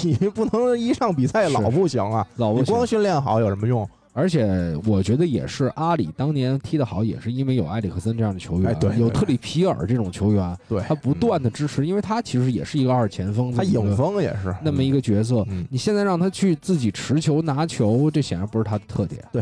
[0.03, 2.25] 你不能一上比赛老不行啊！
[2.37, 3.89] 老不行你光训练好有什么用？
[4.13, 15.45] 而且我觉得也是阿里当年踢得好，也是因为有埃里克森这样的球员，哎对对有特里皮尔这种球员，对他不断的支持，因为他其实也是一个二前锋，他影锋也是那么一个角色。
[15.49, 19.23] 嗯你现在让他去自己持球拿球，这显然不是他的特点。
[19.31, 19.41] 对，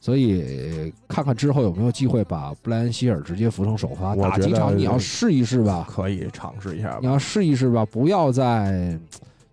[0.00, 6.98] 所以看看之后有没有机会把布莱恩希尔直接扶成首发，打几场你要试一试吧，可以尝试一下吧。
[7.00, 8.98] 你要试一试吧，不要再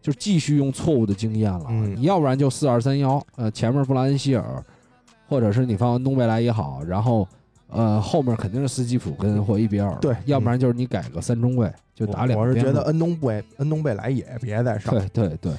[0.10, 1.66] 就继续用错误的经验了。
[1.70, 1.96] 嗯。
[1.96, 4.64] 你要不然就四二三幺，呃，前面布莱恩希尔，
[5.28, 7.28] 或者是你放东贝莱也好，然后
[7.68, 15.52] 呃后面肯定是斯基普跟霍伊比尔，对要不然就是你改个三中卫，就打两我是觉得恩东贝恩东贝莱也别再上，对对对，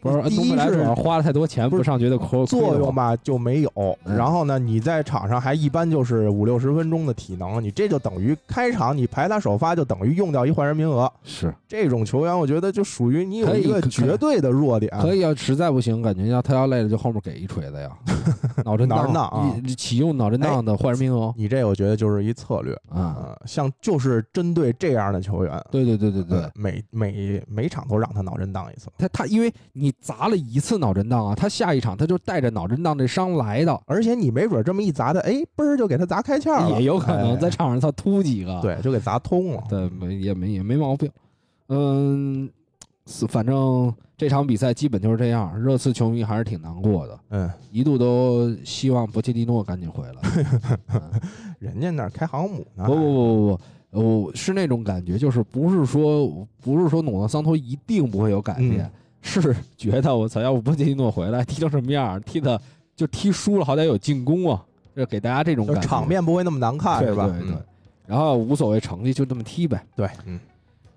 [0.00, 2.94] 不是第一是东贝莱主要花了太多钱不上，觉得亏作用？
[2.94, 3.70] 吧就没有。
[4.04, 11.10] 嗯然后呢，你在场上还一般就是五六十分钟的体能，你这就等于开场你排他首发就等于用掉一换人名额。
[11.24, 14.90] 是这种球员，我觉得就属于你有一个绝对的弱点。
[15.00, 17.90] 可以，要实在不行，感觉要他要累了，就后面给一锤子呀。
[18.64, 23.16] 脑震脑震荡啊启用脑震荡的换人名额你这我觉得就是一策略啊。
[23.18, 38.60] 呃，像就是针对这样的球员，对对对对对呃，每每每场都让他脑震荡一次，他他因为你砸了一次脑震荡啊，他下一场他就带着脑震荡这伤来的，而且你没准这么一砸他，哎，嘣儿就给他砸开窍了，也有可能哎在场上他突几个。
[38.60, 39.64] 对，就给砸通了。
[39.68, 41.10] 对，没也没也没毛病。
[41.68, 42.48] 嗯，
[43.06, 50.46] 是反正这场比赛基本就是这样，热刺球迷还是挺难过的，嗯，一度都希望博切蒂诺赶紧回来。
[50.88, 51.02] 嗯
[51.58, 58.90] 人家那儿开航母呢，不不不不不，我是那种感觉，就是不是说不是说努诺桑托一定不会有改变，嗯
[59.22, 62.60] 是觉得我操，要不波切蒂诺回来踢成什么样儿，踢的
[62.94, 64.62] 就踢输了，好歹有进攻啊，
[64.94, 65.80] 就给大家这种感觉。
[65.82, 67.26] 场面不会那么难看，对是吧？
[67.26, 67.62] 对对嗯，
[68.06, 69.84] 然后无所谓成绩，就这么踢呗。
[69.96, 70.38] 对，嗯，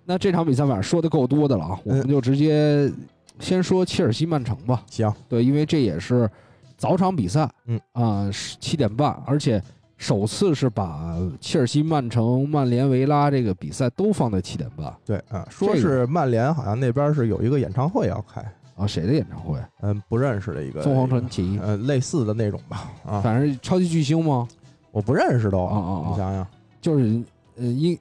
[0.06, 2.92] 那这场比赛反正说的够多的了啊，我们就直接
[3.40, 4.84] 先说切尔西曼城吧。
[4.90, 6.30] 行，对，因为这也是
[6.78, 8.30] 早场比赛，嗯啊，
[8.60, 9.62] 七点半，而且
[10.00, 18.42] 首次是把切尔西、曼城、曼联、维拉这个比赛都放在七点半对，啊，说是曼联好像那边是有一个演唱会要开，
[18.76, 18.88] 啊。
[18.88, 19.60] 谁的演唱会？
[19.82, 24.48] 嗯，不认识的一个凤凰传奇，呃，类似的那种吧，啊，反正超级巨星吗？
[24.92, 26.48] 我不认识都，啊啊啊你想想，
[26.80, 27.22] 就是
[27.58, 28.00] 呃，音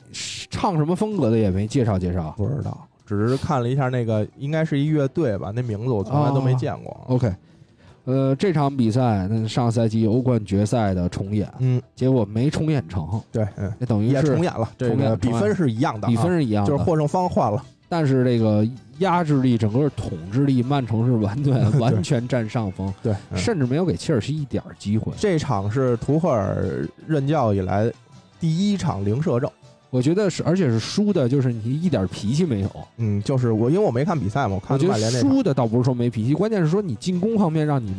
[0.49, 2.33] 唱什么风格的也没介绍介绍。
[2.37, 6.97] 不知道，只是看了一下那个，应该是一乐队吧，那名字我从来都没见过。
[7.09, 7.35] OK，
[8.09, 18.67] 呃，这场比赛那上赛季欧冠决赛的重演，嗯，结果没重演成，对，嗯，那等于也是重演了，这重演重演个比分是一样的啊，比分是一样的，就是获胜方换了，但是这个
[19.01, 23.37] 压制力、整个统治力，曼城是完全 完全占上风，对，嗯。
[23.37, 25.13] 甚至没有给切尔西一点机会。
[25.19, 27.93] 这场是图赫尔任教以来
[28.41, 29.51] 第一场零射正。
[29.91, 32.71] 我觉得是，而且是输的，就是你一点脾气没有。
[32.99, 37.95] 嗯，就是我，因为我没看比赛嘛，我我看曼联那场，输的倒不是说没脾气，关键是说你进攻方面让你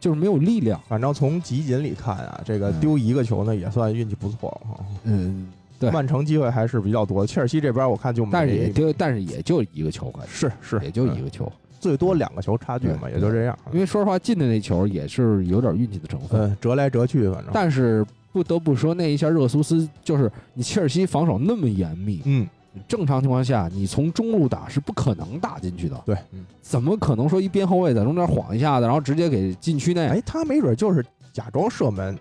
[0.00, 0.80] 就是没有力量。
[0.88, 4.84] 反正从集锦里看啊，这个嗯丢一个球呢也算运气不错哈。
[5.04, 11.52] 嗯，对曼城机会还是比较多的，切尔西这边我看就没，但是也就但是也就一个球感觉，是是也就一嗯个球。
[11.78, 13.56] 最多两个球差距嘛，对也就这样。
[13.70, 16.40] 因为说实话，进的那球也是有点运气的成分。
[16.40, 18.04] 嗯，折来折去，反正但是
[18.36, 22.46] 不得不说，那一下热苏斯就是你切尔西防守那么严密，嗯，
[22.86, 25.98] 正常情况下，你从中路打是不可能打进去的。
[26.04, 30.06] 对，嗯，怎么可能说一边后卫在中间晃一下子，然后直接给禁区内？
[30.08, 32.18] 哎，他没准就是假装射门，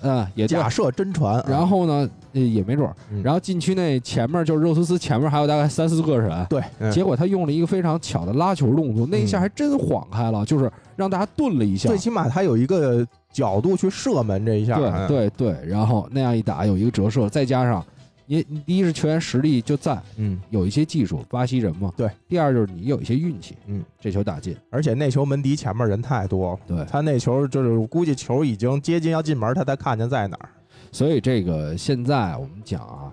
[0.00, 0.68] 嗯，也假。
[0.68, 2.94] 设真传啊，然后呢，呃也没准儿。
[3.10, 11.98] 嗯然后禁区内前面就是热苏斯前面还有大概三四个人，对，嗯结果他用了一个非常巧的拉球动作，那一下还真晃开了，就是让大家顿了一下最。
[11.98, 17.84] 起码他有一个角度去射门这一下，对嗯，对对，然后那样一打有一个折射，再加上
[18.26, 21.92] 你你第一是球员实力就在，嗯，有一些技术，巴西人嘛。
[21.96, 22.08] 对。
[22.28, 24.56] 第二就是你有一些运气，嗯，这球打进。
[24.70, 30.48] 而且那球门迪前面人太多了，对，他那球就是我估计球已经接近要进门，他才看见在哪儿。
[30.92, 33.12] 所以这个现在我们讲啊，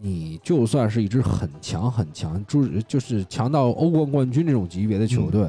[0.00, 5.48] 你就算是一支很强很强，就是就是强到欧冠冠军这种级别的球队，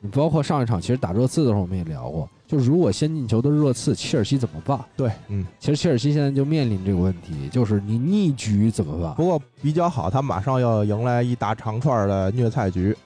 [0.00, 4.78] 你包括上一场其实打热刺的时候我们也聊过，就是如果先进球的热刺，切尔西怎么办？
[4.96, 9.12] 对，嗯，其实切尔西现在就面临这个问题，就是你逆局怎么办？
[9.14, 12.96] 不过比较好，他马上要迎来一大长串的虐菜局。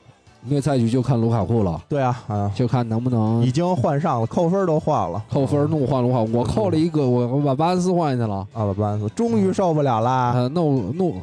[0.42, 6.38] 虐菜局就看卢卡库了，对啊，啊，就看能不能已经换上了，扣分都换了，扣分怒换卢卡库。
[6.38, 11.20] 我扣了一个，我我把巴恩斯换下去了，啊，把巴恩斯终于受不了啦，呃，怒怒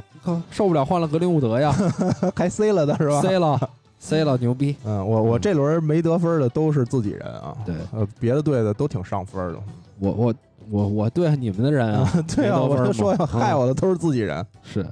[0.51, 1.73] 受不了换了格林伍德呀
[2.35, 4.75] 还 C 了的是吧？，C 了 C 了，牛逼。
[4.85, 9.59] 嗯，我我这轮没得分的都是自己人啊，对呃，别的队的都挺上分的。
[9.99, 10.33] 我我
[10.69, 14.45] 我我对你们的人啊， 对啊，我就说要害嗯我的都是自己人。
[14.61, 14.85] 是。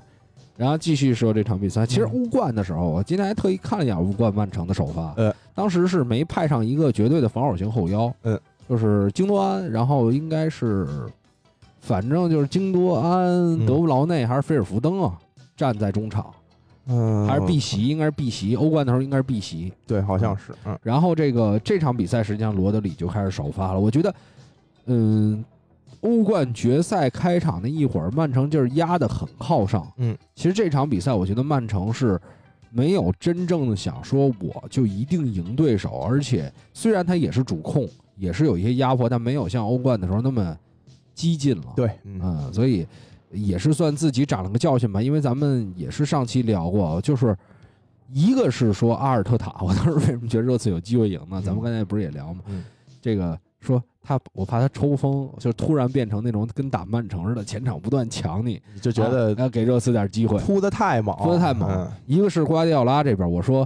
[0.62, 2.22] 然后继续说这场比赛，其实嗯。
[2.22, 10.88] 欧冠的时候，我今天还特意看了一眼欧冠曼城的首发，呃，当时是没派上一个绝对的防守型后腰，嗯，就是京多安，然后应该是，
[11.80, 15.18] 反正就是京多安、嗯德布劳内还是菲尔福登啊，
[15.58, 16.32] 站在中场，
[16.86, 20.78] 嗯，还是碧玺，应该是碧玺，欧冠的时候应该是碧玺，对，好像是，嗯。
[20.84, 23.80] 然后这个这场比赛实际上罗德里就开始首发了。
[23.80, 24.14] 我觉得，
[24.86, 25.44] 嗯，
[26.02, 29.92] 欧冠决赛开场那一会儿，曼城就是压得很靠上。
[29.98, 32.20] 嗯，其实这场比赛，我觉得曼城是
[32.72, 40.58] 没有真正的想说我就一定赢对手，而且虽然他也是主控，也是有一些压迫，但没有像欧冠的时候那么
[41.14, 42.88] 激进了。，对，嗯嗯，所以
[43.32, 45.02] 也是算自己长了个教训吧。
[45.02, 47.38] 因为咱们也是上期聊过，就是
[48.12, 51.42] 一个是说阿尔特塔，我当时为什么觉得热刺有机会赢呢？
[51.46, 52.42] 咱们刚才不是也聊吗？
[52.48, 52.64] 嗯
[53.02, 60.38] 这个说他，我怕他抽风，就突然变成那种跟打曼城似的，前场不断抢你，就觉得啊要给热刺点机会。
[60.40, 63.66] 扑的太猛，扑得太猛嗯一个是瓜迪奥拉这边，我说，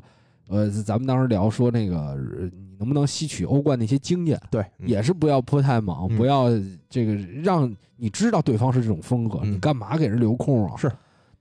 [0.50, 2.16] 呃，咱们当时聊说那个，呃
[2.52, 6.50] 你你能不能吸取欧冠那些经验，对，嗯也是不要扑太猛，嗯不要
[6.90, 10.76] 这个让你知道对方是这种风格，嗯你干嘛给人留空啊？
[10.78, 10.92] 是，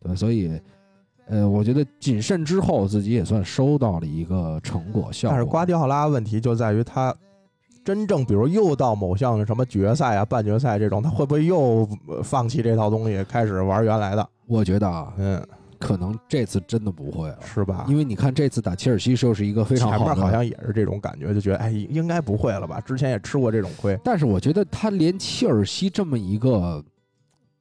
[0.00, 0.58] 对，所以。
[1.26, 5.34] 呃，我觉得谨慎之后，自己也算收到了一个成果效果。
[5.34, 7.16] 但是瓜迪奥拉问题就在于他
[7.84, 14.28] 真正，比如又到某项什么决赛啊、半决赛这种，他会不会又呃放弃这套东西，开始玩原来的？
[14.46, 15.46] 我觉得啊，嗯，
[15.78, 17.84] 可能这次真的不会了，是吧？
[17.88, 22.80] 因为你看这次打切尔西就是一个非常好的，前面好像也是这种感觉，就觉得哎，应该不会了吧？
[22.80, 23.98] 之前也吃过这种亏。
[24.02, 26.82] 但是我觉得他连切尔西这么一个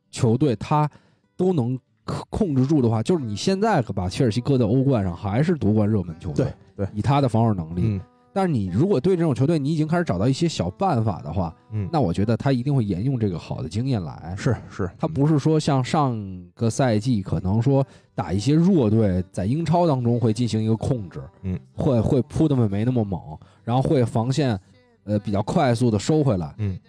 [0.10, 0.90] 球队，他
[1.36, 6.46] 都能控控制住的话，就是你现在把切尔西搁在欧冠上，还是夺冠热门球队。
[6.76, 7.82] 对对以他的防守能力。
[7.84, 8.02] 嗯
[8.34, 14.34] 但是你如果对这种球队，你已经开始找到一些小办法的话，嗯，那我觉得他一定会沿用这个好的经验来。
[14.36, 16.20] 是是，他不是说像上
[16.56, 23.22] 个赛季可能说打一些弱队，在英超当中会进行一个控制，嗯，会会扑的没那么猛，
[23.64, 24.60] 然后会防线
[25.04, 26.80] 呃比较快速的收回来，嗯，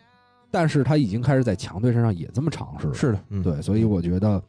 [0.51, 4.43] 但是他已经开始在强队身上也这么尝试了，是的，嗯，对，所以我觉得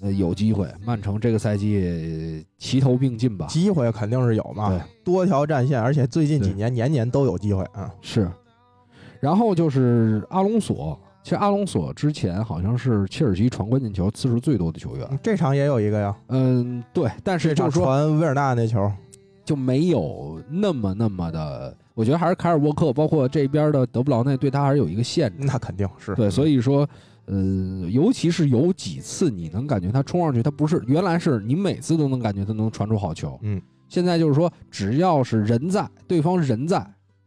[0.00, 7.92] 呃有机会，曼城这个赛季呃齐头并进吧，机会肯定是有嘛，多条战线，而且最近几年年年都有机会啊。
[8.00, 8.30] 是，
[9.20, 10.98] 然后就是阿隆索。
[11.24, 18.90] 其实阿隆索之前好像是切尔西传关键球次数最多的球员，嗯这场也有一个呀，嗯，对，但是这场就是说传维尔纳那球，
[19.44, 25.36] 就没有那么那么的，我觉得还是凯尔沃克，包括这边的德布劳内对他还是有一个限制。
[25.40, 26.88] 那肯定是对，所以说，
[27.28, 36.84] 呃，尤其是有几次你能感觉他冲上去，他不是原来是你每次都能感觉他能传出好球，嗯，现在就是说只要是人在，对方人在，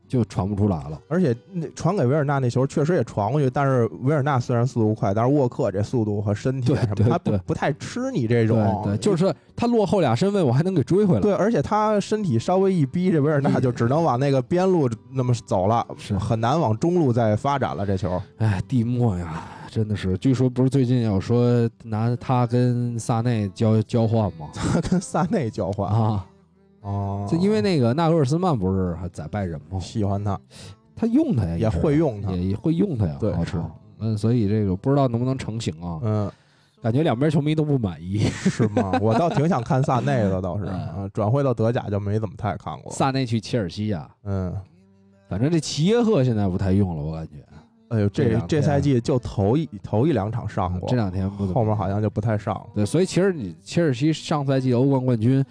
[0.08, 1.00] 就传不出来了。
[1.08, 6.74] 而且那传给维尔纳那球确实也传过去，但是维尔纳虽然速度快，但是沃克这速度和身体
[7.08, 11.22] 他不不太吃你这种，对，就是说他落后俩身位，我还能给追回来。
[11.22, 17.86] 对，而且他身体稍微一逼，这维尔纳就只能往那个边路那么走了，是很难往中路再发展了。
[17.86, 24.50] 这球，哎，蒂莫呀，真的是，据说不是最近要说拿他跟萨内交交换吗？
[24.54, 26.28] 他跟萨内交换啊。
[26.82, 29.80] 哦，就因为那个纳格尔斯曼不是还在拜仁吗？
[29.80, 30.38] 喜欢他，
[30.94, 33.34] 他用他呀，也会用他也也会用他呀，对。
[34.00, 36.00] 嗯，所以这个不知道能不能成型啊？
[36.04, 36.30] 嗯，
[36.82, 38.18] 感觉两边球迷都不满意。
[38.50, 38.92] 是吗？
[39.00, 40.66] 我倒挺想看萨内的，倒是
[41.14, 42.92] 转会到德甲就没怎么太看过。
[42.92, 44.54] 萨内去切尔西呀，嗯，
[45.30, 47.36] 反正这齐耶赫现在不太用了，我感觉
[47.92, 52.68] 哎呦，这这这赛季就头一头一两场上过，这两天不后面好像就不太上了。
[52.74, 55.44] 对，所以其实你切尔西上赛季的欧冠冠军，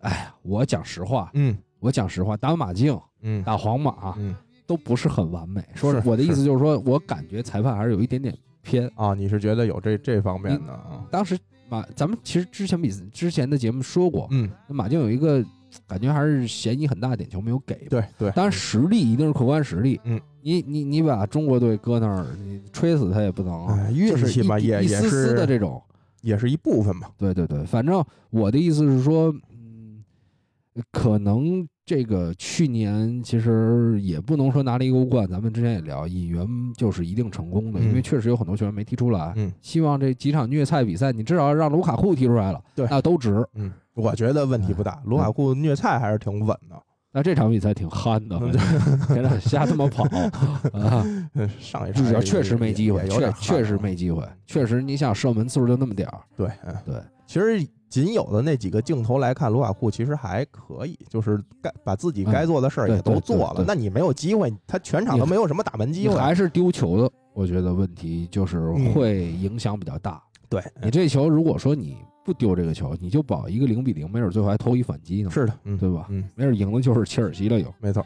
[0.00, 4.34] 哎呀，我讲实话，嗯我讲实话，打马竞、嗯打皇马嗯
[4.66, 5.62] 都不是很完美。
[5.74, 8.90] 说是我的意思就是说，我感觉裁判还是有一点点偏。
[8.96, 11.04] 啊，你是觉得有这这方面的啊？
[11.10, 15.44] 当时马，咱们其实之前比赛之前的节目说过，嗯，马竞有一个
[15.86, 20.00] 感觉还是嫌疑很大的点球没有给。，对对，当然实力一定是客观实力。
[20.04, 25.82] 嗯，你你你把中国队搁那儿，你吹死他也不能，哎运气吧，也也一丝丝的是这种。
[26.20, 27.08] 也是一部分吧。
[27.16, 30.02] 对对对，反正我的意思是说，嗯，
[30.90, 36.44] 可能这个去年其实也不能说拿了一个欧冠，咱们之前也聊，引援
[36.76, 39.32] 就是一定成功的，因为嗯确实有很多球员没踢出来。
[39.36, 43.46] 嗯希望这几场虐菜比赛，你至少让卢卡库踢出来了，对那都值。
[43.54, 45.00] 嗯，我觉得问题不大。
[45.06, 48.52] 卢卡库虐菜还是挺稳的，那这场比赛挺憨的，嗯
[49.14, 50.04] 给他瞎他妈跑
[50.78, 51.02] 啊！
[51.34, 53.06] 嗯上一场确实没机会，
[53.40, 56.94] 确实啊没机会，确实你想射门次数就那么点儿，对，嗯对，
[57.26, 63.64] 其实仅有的那几个镜头来看，卢卡库其实还可以，就是该把自己该做的事儿嗯也都做了。
[63.66, 66.14] 那你没有机会，他全场都没有什么打门机会。
[66.14, 70.22] 还是丢球的，我觉得问题就是嗯会影响比较大。
[70.50, 71.96] 对，你这球如果说你
[72.28, 76.04] 不丢这个球，你就保一个零比零，没准最后还偷一反击呢，是的，嗯，对吧？
[76.10, 77.74] 嗯，没准赢的就是切尔西了又。
[77.80, 78.04] 没错，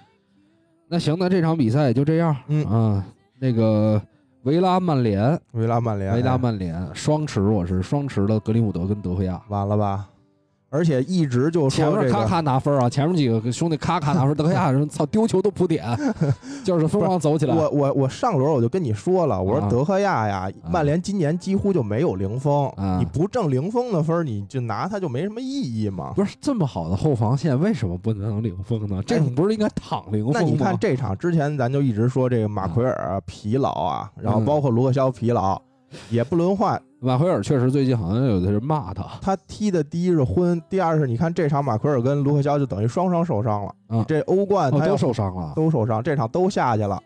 [0.86, 2.36] 那行，那这场比赛也就这样。
[2.46, 3.04] 嗯啊，
[3.40, 4.00] 那个
[4.44, 9.42] 维拉曼联，维拉曼联，维拉曼联双持，我是双持的格林伍德跟德赫亚。
[9.48, 10.08] 完了吧？
[10.72, 15.84] 而且一直就前面咔说这个，咔拿分啊，前面几个兄弟咔咔拿分，德克亚人操丢球都补点，
[16.64, 17.54] 就是疯狂走起来。
[17.54, 26.14] 我我我上轮我就跟你说了，我说啊德赫亚呀，曼联今年几乎就没有零封，啊你不挣零封的分，你就拿它就没什么意义嘛。
[26.16, 29.02] 不是这么好的后防线，为什么不能零封呢？
[29.06, 30.40] 这种不是应该躺零封吗？
[30.40, 35.60] 那你看这场之前，咱就一直说这个马奎尔啊疲劳啊，然后嗯包括卢克肖疲劳，
[36.10, 36.80] 也不轮换。
[37.00, 43.74] 马奎尔确实最近好像有的人骂他，他踢的第一是昏，第二是你看这场马奎尔跟卢克肖就等于双双受伤了。
[43.88, 47.02] 嗯这欧冠哦，他要都受伤了，都受伤，这场都下去了。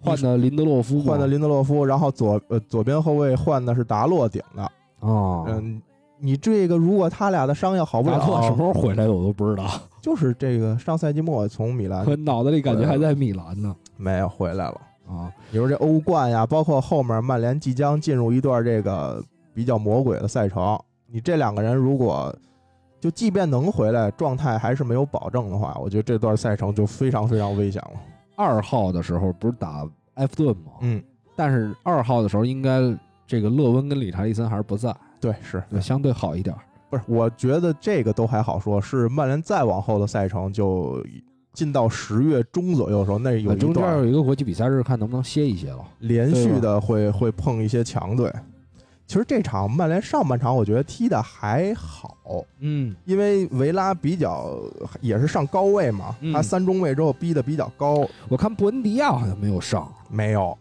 [0.00, 4.70] 换的林德洛夫，换的林德洛夫，然后左呃左边后卫换的是达洛顶的。
[5.00, 5.82] 哦，嗯，
[6.20, 9.64] 你这个如果他俩的伤要好不了，达洛什么时候回来的我都不知道。
[10.00, 14.80] 就是这个上赛季末从米兰我脑子里感觉还在米兰呢没有回来了。
[15.16, 15.32] 啊！
[15.50, 19.22] 你说这欧冠呀，包括后面曼联即将进入一段这个
[19.54, 22.34] 比较魔鬼的赛程，你这两个人如果
[23.00, 28.00] 就即便能回来，状态还是没有保证的话，我觉得这段赛程就非常非常危险了。
[28.36, 30.72] 二号的时候不是打埃弗顿吗？
[30.80, 31.02] 嗯，
[31.36, 32.80] 但是二号的时候应该
[33.26, 36.54] 这个勒温跟理查利森还是不在，对，是对，相对好一点。
[36.88, 37.02] 不是？
[37.06, 41.04] 我觉得这个都还好说，是曼联再往后的赛程就
[41.52, 45.84] 进到十月中左右的时候，那有一中间段有一个国际比赛日，看能不能歇一歇了。
[45.98, 48.32] 连续的会会碰一些强队。
[49.06, 52.16] 其实这场曼联上半场我觉得踢的还好，
[52.60, 54.58] 嗯，因为维拉比较
[55.02, 60.56] 也是上高位嘛，嗯他三中卫之后逼的比较高，我看布恩迪亚好像没有上，没有。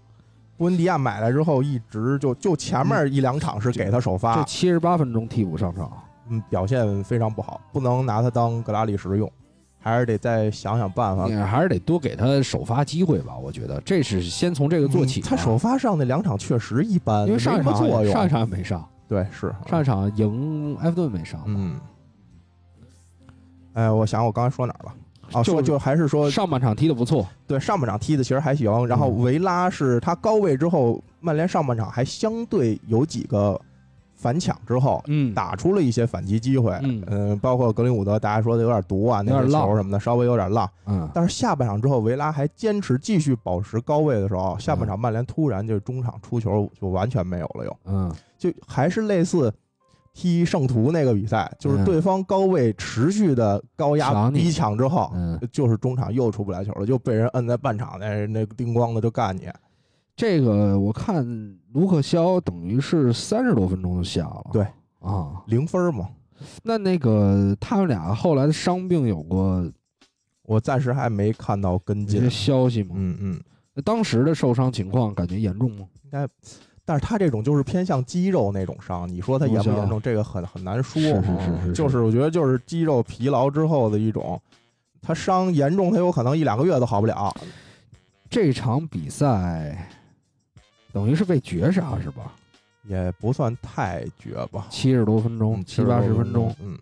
[0.57, 5.89] 布恩迪亚买来之后，一直就就前面一两场是给他首这发，七十八分钟替补上场。
[6.29, 9.31] 嗯，表现非常不好，不能拿他当格拉利什用，
[9.81, 11.27] 还是得再想想办法。
[11.45, 18.05] 还是得多给他首发机会吧，我觉得这是先从这个做起他首发上那两场确实一般，因为上一场。
[18.05, 19.53] 上一场没上，对是。
[19.67, 21.79] 上一场赢埃弗顿没上，嗯，
[23.73, 24.93] 哎，我想我刚才说哪儿了？
[25.33, 29.21] 哦，就就还是说上半场踢的不错，对上半场踢的其实还行，然后嗯。
[29.21, 33.59] 维拉是他高位之后，曼联上半场还相对有几个
[34.21, 35.03] 反抢之后。
[35.07, 37.37] 嗯，打出了一些反击机会，嗯。
[37.39, 40.69] 包括格林伍德，大家说的有点毒啊，那个球什么的稍微有点浪。
[40.85, 47.77] 嗯，但是下半场之后，维拉还坚持继续保持高位的时候，下半场曼联突然就中场出球就完全没有了，又。
[47.85, 49.51] 嗯，就还是类似
[50.13, 51.85] 踢圣徒那个比赛，就是嗯。
[51.85, 59.47] 对方高位持续的高压逼抢之后，嗯，就是中场又出不来球了，就被人摁在半场那那叮咣的就干你。
[60.21, 61.25] 这个我看
[61.73, 64.61] 卢克肖等于是三十多分钟就下了，对
[64.99, 66.07] 啊，零分嘛，
[66.61, 69.67] 那那个他们俩后来的伤病有过
[70.43, 72.29] 我暂时还没看到跟进。
[72.29, 72.93] 消息嘛？
[72.95, 73.41] 嗯嗯，
[73.73, 75.87] 那当时的受伤情况感觉严重吗？
[76.03, 76.27] 应该，
[76.85, 81.01] 但是他这种就是偏向肌肉那种伤，你说他严不严重，这个很很难说。
[81.01, 84.39] 是是是是就是我觉得就是肌肉疲劳之后的一种，
[85.01, 87.35] 他伤严重，他有可能一两个月都好不了。
[88.29, 89.89] 这场比赛
[90.91, 92.33] 等于是被绝杀是吧？
[92.83, 96.77] 也不算太绝吧，七十多分钟，嗯七八十分钟，，嗯，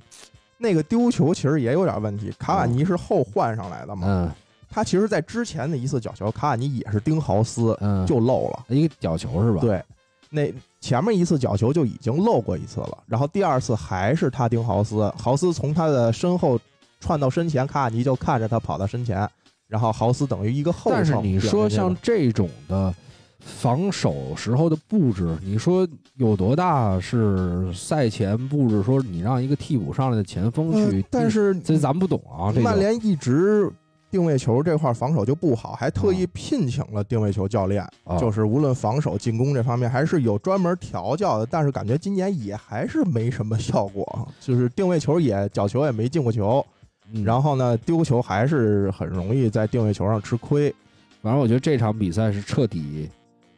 [0.58, 2.32] 那个丢球其实也有点问题。
[2.40, 4.32] 卡瓦尼是后换上来的嘛，嗯。
[4.72, 9.84] 他其实在之前的一次角球，卡瓦尼也是丁豪斯嗯，就漏了，一个角球是吧？，对，
[10.30, 16.60] 那前面一次角球就已经漏过一次了，然后第二次还是他丁豪斯，豪斯从他的身后
[17.00, 19.28] 窜到身前，卡瓦尼就看着他跑到身前，
[19.68, 22.94] 然后豪斯等于一个后但是你说像这种的
[23.40, 28.84] 防守时候的布置，你说有多大是赛前布置？
[28.84, 32.52] 说你让一个替补上来的前锋去嗯，但是这咱们不懂啊。
[32.62, 33.72] 曼联一直
[34.12, 41.46] 定位球这块防守就不好，还特意聘请了定位球教练，啊就是无论防守、进攻这方面还是有专门调教的。
[41.46, 46.66] 但是感觉今年也还是没什么效果，就是定位球也角球也没进过球，
[47.14, 50.74] 嗯然后呢丢球还是很容易在定位球上吃亏。
[51.22, 53.10] 反正我觉得这场比赛是彻底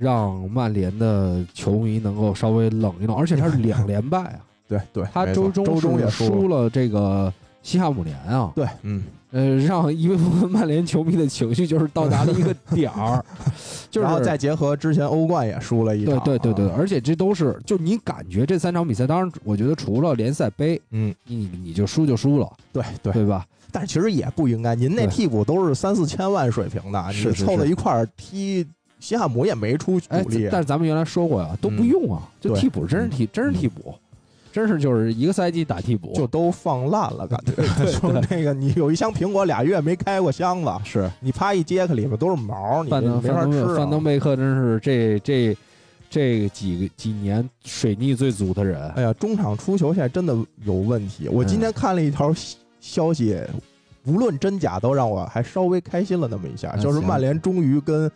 [0.02, 7.32] 让曼联的球迷能够稍微冷一冷，而且他是两 连败啊，对对，他周周中也输输了这个
[7.62, 13.24] 西汉姆联啊，对，嗯，呃，让一部分曼联球迷的情绪就是到达了一个点儿，
[13.92, 23.14] 就是然后再结合之前欧冠也输了一对场，对对对，对，而且这都是就你感觉这三场比赛，当然我觉得除了联赛杯，嗯，你你就输就输了，对对。
[23.14, 23.46] 对吧？
[23.72, 25.08] 但是其实也不应该，您那对。
[25.08, 28.66] 替补都是三四千万水平的，你凑到一块儿踢，
[29.02, 33.94] 西汉姆也没出哎主力，，但是咱们原来说过呀，都不嗯用啊，就替补，真是替，真是替补，
[34.54, 37.52] 真是就是一个赛季打替补，就都放烂了，感觉
[38.00, 43.76] 就是那个你有一箱苹果俩月没开过箱子，是你啪一揭开里面都是毛，你没法吃啊。
[43.76, 45.58] 范登贝克真是这这
[46.10, 51.28] 这几个几年水逆最足的人，哎呀，中场出球现在真的有问题。
[51.28, 53.40] 我今天看了一条消消息，
[54.06, 58.12] 无论真假，都让我还稍微开心了那么一下，就是曼联终于跟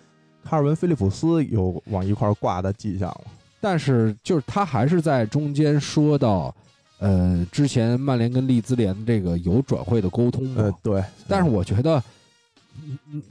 [0.45, 3.21] 卡尔文·菲利普斯有往一块儿挂的迹象了。
[3.59, 6.55] 但是就是他还是在中间说到，
[6.99, 12.01] 呃，之前曼联跟利兹联这个有转会的沟通嘛，呃，对，但是我觉得，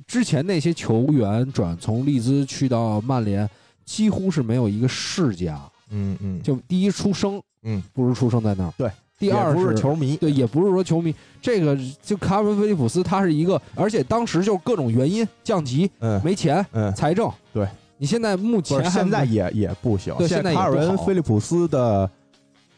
[0.08, 3.48] 之前那些球员转从利兹去到曼联，
[3.84, 5.60] 几乎是没有一个世家。
[5.90, 8.72] 嗯嗯，就第一出生，嗯，不如出生在那儿。
[8.76, 8.90] 对，
[9.26, 11.14] 第二也不是球迷，对，也不是说球迷。
[11.40, 17.30] 这个就卡文菲利普斯，他是一个，而且当时就各种原因降级，嗯没钱，嗯，财政。
[17.52, 17.68] 对，
[17.98, 20.14] 你现在目前还现在也也不行。
[20.16, 22.08] 对现现在卡尔文·菲利普斯的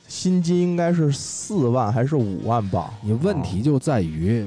[0.08, 2.88] 薪金应该是四万还是五万镑？
[3.02, 4.46] 你问题就在于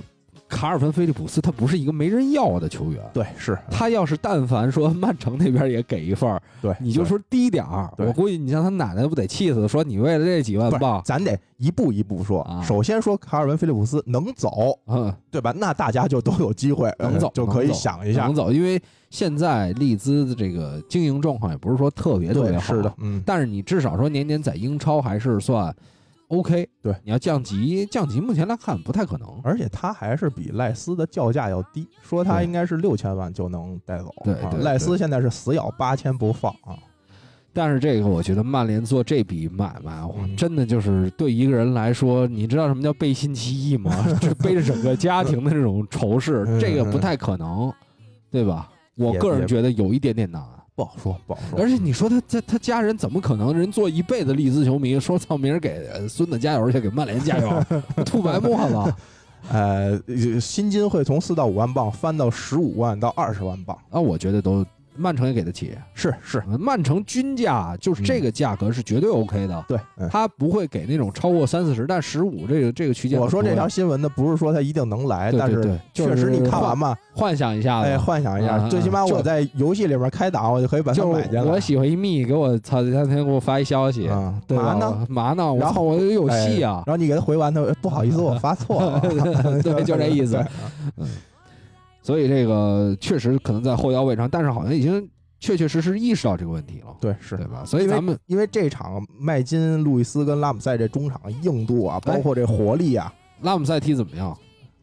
[0.50, 3.02] 卡尔文·菲利普斯他不是一个没人要的球员。
[3.14, 12.62] 对，是他要是但凡说曼城那边也给一份儿，对，你就说低点儿，我估计你像他奶奶不得气死，说你为了这几万镑，咱得一步一步说啊。
[12.64, 15.54] 首先说卡尔文·菲利普斯能走，嗯，对吧？
[15.56, 18.36] 那大家就都有机会呃能走就可以想一下能。
[18.36, 18.82] 走，因为
[19.12, 25.74] 现在利兹的这个经营状况也不是说特别特别，好，是的，嗯，但是你至少说年年在英超还是算
[26.30, 26.68] OK。
[26.82, 29.28] 对，你要降级，降级目前来看不太可能。
[29.44, 34.14] 而且他还是比赖斯的叫价要低，说他应该是六千万就能带走。
[34.24, 36.74] 对对对啊赖斯现在是死咬八千不放啊。
[37.52, 40.08] 但是这个我觉得曼联做这笔买卖，
[40.38, 43.92] 真的就是对一个人来说，你知道什么叫背信弃义吗？
[44.22, 47.74] 就背着整个家庭的这种仇视，嗯这个不太可能，
[48.30, 48.70] 对吧？
[48.96, 50.42] 我个人觉得有一点点难。
[50.80, 51.60] 不好说，不好说。
[51.60, 57.66] 而且你说他他他家人怎么可能人做一辈子利兹球迷，说操明儿给孙子加油去，给曼联加油，
[58.06, 58.98] 吐白沫了
[59.52, 60.00] 呃，
[60.40, 63.78] 薪金会从四到五万镑翻到十五万到二十万镑。
[63.90, 64.00] 啊！
[64.00, 64.66] 我觉得都
[65.00, 69.78] 曼城也给得起，是是，曼城均价就是这个价格是绝对 OK 的，对。
[69.98, 81.44] 嗯他不会给那种超过三四十，但十五这个这个区间，我说这条新闻呢，不是说他一定能来，但是确实你看完嘛，嘛，幻想一下子，哎，幻想一下，最起码我在游戏里面开档，我就可以把它买进来。
[81.44, 85.06] 我喜欢一蜜给我操，前两天给我发一消息，啊，对嘛呢？？
[85.10, 85.56] 嘛呢？
[85.60, 86.84] 然后操，我有戏啊！
[86.88, 89.00] 然后你给他回完，他说不好意思，我发错了。
[89.62, 90.34] 对就这意思
[90.98, 91.06] 对
[92.10, 95.08] 所以这个确实可能在后腰位上，但是好像已经
[95.40, 97.64] 确确实实意识到这个问题了，对，是对吧？
[97.64, 104.36] 所以咱们因为这场麦金、路易斯跟拉姆塞这中场硬度啊，哎包括这活力啊，拉姆塞踢怎么样？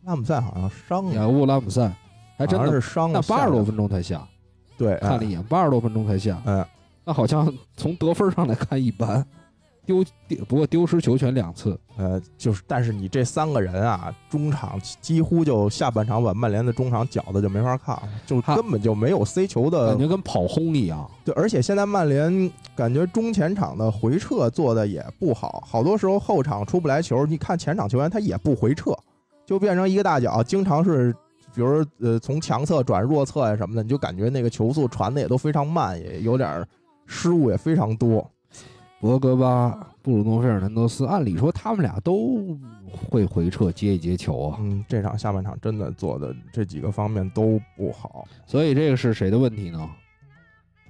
[0.04, 1.92] 拉姆塞好像伤了，雅乌拉姆塞
[2.38, 4.24] 还真的，是伤了，那八十多分钟才下，
[4.78, 6.64] 对，看了一眼，八十多分钟才下，嗯，
[7.04, 9.26] 那好像从得分上来看一般，
[9.84, 21.10] 丢丢不过丢失球权两次，呃，就是，但是你这三个人啊，中场几乎就下半场把曼联的中场搅的就没法看了，就根本就没有 C 球的感觉跟跑轰一样。
[21.24, 28.94] 对，而且现在曼联感觉中前场的回撤做的也不好，好多时候后场出不来球，你看前场球员他也不回撤，
[29.46, 31.14] 就变成一个大脚，经常是
[31.54, 36.68] 比如呃从强侧转弱侧呀什么的，你就感觉那个球速传的也都非常慢，也有点儿
[37.06, 38.30] 失误也非常多。
[39.00, 42.56] 博格巴、布鲁诺·费尔南德斯，按理说他们俩都
[43.08, 49.90] 会回撤接一接球啊，嗯，这场下半场真的做的这几个方面都不好，所以这个是谁的问题呢？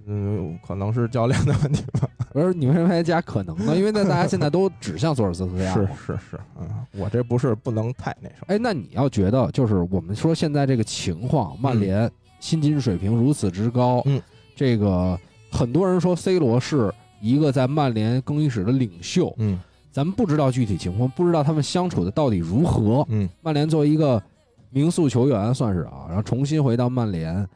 [0.09, 2.09] 嗯，可能是教练的问题吧。
[2.33, 3.77] 不是你为什么还加可能呢？
[3.77, 5.75] 因为那大家现在都指向索尔斯克亚。
[5.75, 5.87] 是。
[5.87, 8.47] 是是，嗯，我这不是不能太那什么。
[8.55, 14.23] 哎，那你要觉得，就是我们说现在这个情况，曼联薪金水平如此之高，嗯，
[14.55, 15.19] 这个
[15.51, 19.59] 很多人说 C 罗是一个在曼联更衣室的领袖，嗯。
[19.91, 23.07] 咱们不知道具体情况，不知道他们相处的到底如何。
[23.09, 23.27] 嗯。
[23.41, 24.23] 曼联作为一个
[24.71, 27.49] 名宿球员，算是啊，然后重新回到曼联，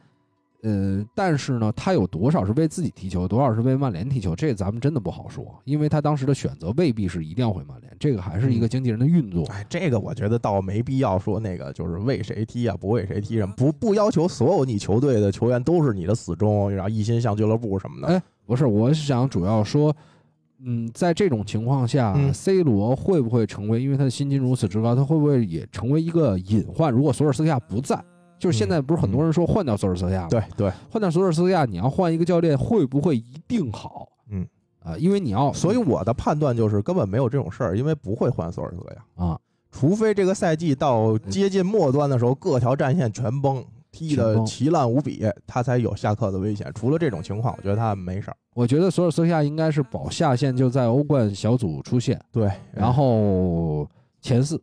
[0.63, 9.43] 呃，但是呢，他有多少是为自己踢球，多少是为曼联踢球，这个咱们真的不好说，因为他当时的选择未必是一定要回曼联，这个还是一个经纪人的运作。
[9.47, 18.13] 哎，这个我觉得倒没必要说那个就是为谁踢啊，不为谁踢什么，不不要求所有你球队的球员都是你的死忠，然后一心向俱乐部什么的。
[18.13, 19.91] 哎，不是，我是想主要说，
[20.63, 26.93] 嗯，在这种情况下、嗯 c 罗会不会成为，因为他的薪金如此之高，他会不会也成为一个隐患？
[26.93, 27.99] 如果索尔斯克亚不在，
[28.41, 30.27] 就是现在不是很多人说换掉索尔斯克亚吗？
[30.31, 34.07] 对对，换掉索尔斯克亚，你要换一个教练，会不会一定好？
[34.31, 34.47] 嗯
[34.83, 39.39] 啊、因为你要，所以我的判断就是根本没有这种事儿，因为不会换索尔斯克亚，啊，
[39.71, 46.67] 除非这个赛季到接近末端的时候，各条战线全崩，踢得奇烂无比，他才有下课的危险。
[46.73, 48.37] 除了这种情况，我觉得他没事儿。
[48.55, 53.87] 我觉得索尔斯克亚应该是保下线，就在欧冠小组出现，对，然后
[54.19, 54.59] 前四，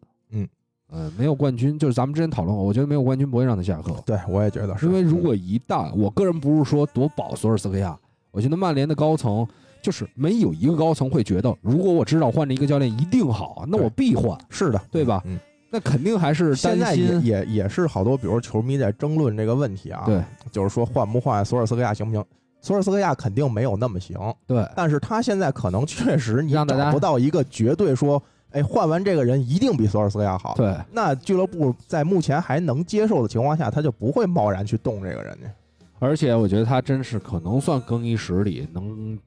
[0.91, 1.05] 嗯。
[1.05, 7.99] 呃，没有冠军，就是咱们之前讨论过，我觉得没有冠军不会让他下课，对我也觉得是，因为如果一旦，我个人不是说夺宝索尔斯克亚，
[8.30, 9.47] 我觉得曼联的高层
[9.82, 15.22] 就是没有一个高层会觉得，如果我知道换了一个教练一定好，那我必换，是的，对吧？
[15.26, 15.39] 嗯，
[15.70, 22.24] 那肯定还是担现在也心，也也是好多，比如球迷在争论这个问题啊，对，就是说换不换索尔斯克亚行不行？
[22.61, 24.16] 索尔斯克亚肯定没有那么行，
[24.47, 28.20] 对，但是他现在可能确实你让大家找不到一个绝对说，
[28.51, 30.55] 哎，换完这个人一定比索尔斯克亚好。
[30.57, 35.51] 对，那俱乐部在目前还能接受的情况下，他就不会贸然去动这个人家。
[35.99, 39.18] 而且我觉得他真是可能算更衣室里能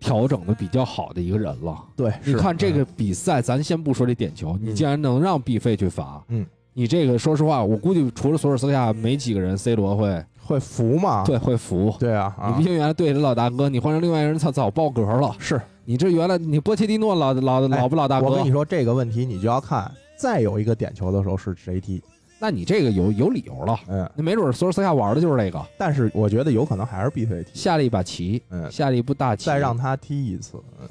[0.00, 1.76] 调整的比较好的一个人了。
[1.94, 11.24] 对，你看这个比赛，咱先不说这点球，你竟然能让毕费去罚，嗯，你这个说实话，我估计除了索尔斯克亚，没几个人 C 罗会会服嘛？
[11.24, 11.94] 对会服。
[12.00, 15.34] 对啊，啊你毕竟原来队里老大哥，你换成另外一个人，他早爆格了。
[15.38, 18.26] 是你这原来你波切蒂诺老老哎老不老大哥？
[18.26, 22.02] 我跟你说这个问题，你就要看再有一个点球的时候是谁踢。
[22.38, 30.86] 那你这个有有理由了，嗯，那没准索尔斯克亚玩的就是这个，但是我觉得有可能还是必费踢，下了一把棋，嗯，下了一步大棋，再让他踢一次，嗯。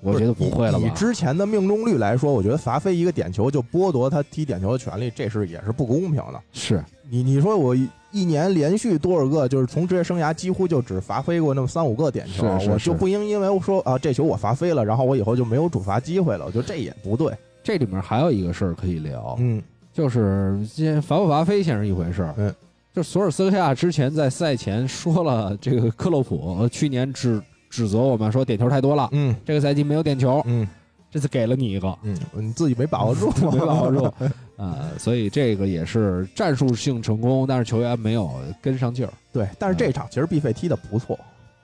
[0.00, 0.86] 我觉得不会了吧？
[0.86, 6.40] 以之前的命中率来说，我觉得罚飞一个点球就剥夺他踢点球的权利，这是也是不公平的。
[6.52, 7.74] 是你你说我
[8.10, 17.32] 一年连续多少个，就是从职业生涯几乎就只罚飞过那么三五个点球，是是我就不应因为说啊这球我罚飞了，然后我以后就没有主罚机会了，我觉得这也不对。
[17.62, 22.54] 这里面还有一个事儿可以聊，嗯，就是先罚不罚飞先是一回事儿，嗯，
[22.94, 29.36] 就索尔斯克亚之前在赛前说了，这个克洛普呃去年指指责我们说点球太多了，嗯。
[29.44, 30.66] 这个赛季没有点球，嗯。
[31.10, 34.12] 这次给了你一个，嗯，你自己没把握住， 没把握住
[34.58, 38.28] 啊、所以这个也是战术性成功，但是球员没有
[38.60, 39.12] 跟上劲儿。
[39.32, 41.16] 对，但是这场其实毕费踢的不错，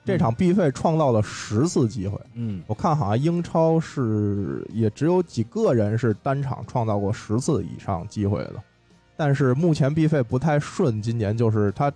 [0.05, 2.17] 这场毕费创造了十次机会。
[2.35, 8.53] 嗯，我看好像英超是也只有几个人是单场创造过十次以上机会的，
[9.17, 11.91] 但是目前毕费不太顺，今年就是他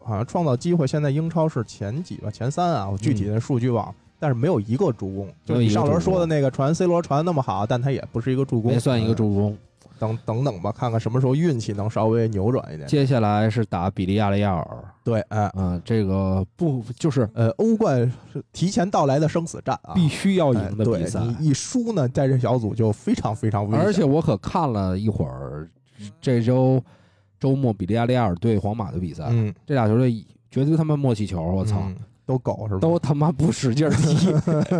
[0.00, 9.16] 好像创造机会，现在英超是前几吧，前三啊，我具体的数据忘了，但是没有一个助攻，就是你上轮说的那个传 C 罗传那么好，但他也不是一个助攻，没算一个嗯。
[9.16, 9.56] 助攻。
[9.98, 12.88] 等等等吧，看看什么时候运气能稍微扭转一点。
[12.88, 21.20] 接下来是打比利亚雷亚尔，对，哎，嗯、这个不就是呃，欧冠是提前到来的生死战啊，必须要赢的比赛。
[21.20, 23.80] 你一输呢，在这小组就非常非常危险。
[23.80, 25.68] 而且我可看了一会儿
[26.20, 26.82] 这周
[27.38, 30.12] 周末比利亚雷亚尔对皇马的比赛，嗯，这俩球队
[30.50, 31.78] 绝对他妈默契球，我操！
[31.86, 32.80] 嗯都狗是吧？
[32.80, 34.32] 都他妈不使劲儿踢，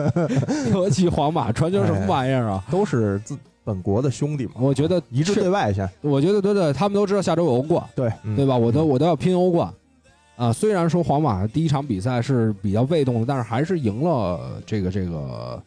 [0.72, 2.64] 尤其皇马传球什么玩意儿啊？
[2.70, 4.52] 都是自本国的兄弟嘛。
[4.58, 8.56] 我觉得一致对外先，我觉得对对，他们都知道下周有欧冠，对嗯对吧？
[8.56, 9.72] 我都嗯我都要拼欧冠
[10.36, 10.52] 啊！
[10.52, 15.62] 虽然说皇马第一场比赛是比较被动的，但是还是赢了这个这个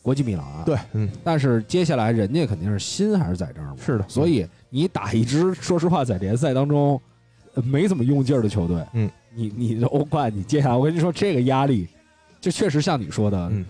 [0.00, 3.76] 国际米兰。，对，嗯，但是接下来人家肯定是心还是在这儿嘛。
[3.84, 7.00] 是的所以你打一支说实话在联赛当中
[7.54, 11.86] 呃没怎么用劲儿的球队，嗯，你你的欧冠你接下来我跟你说这个压力，
[12.40, 13.66] 就确实像你说的，嗯。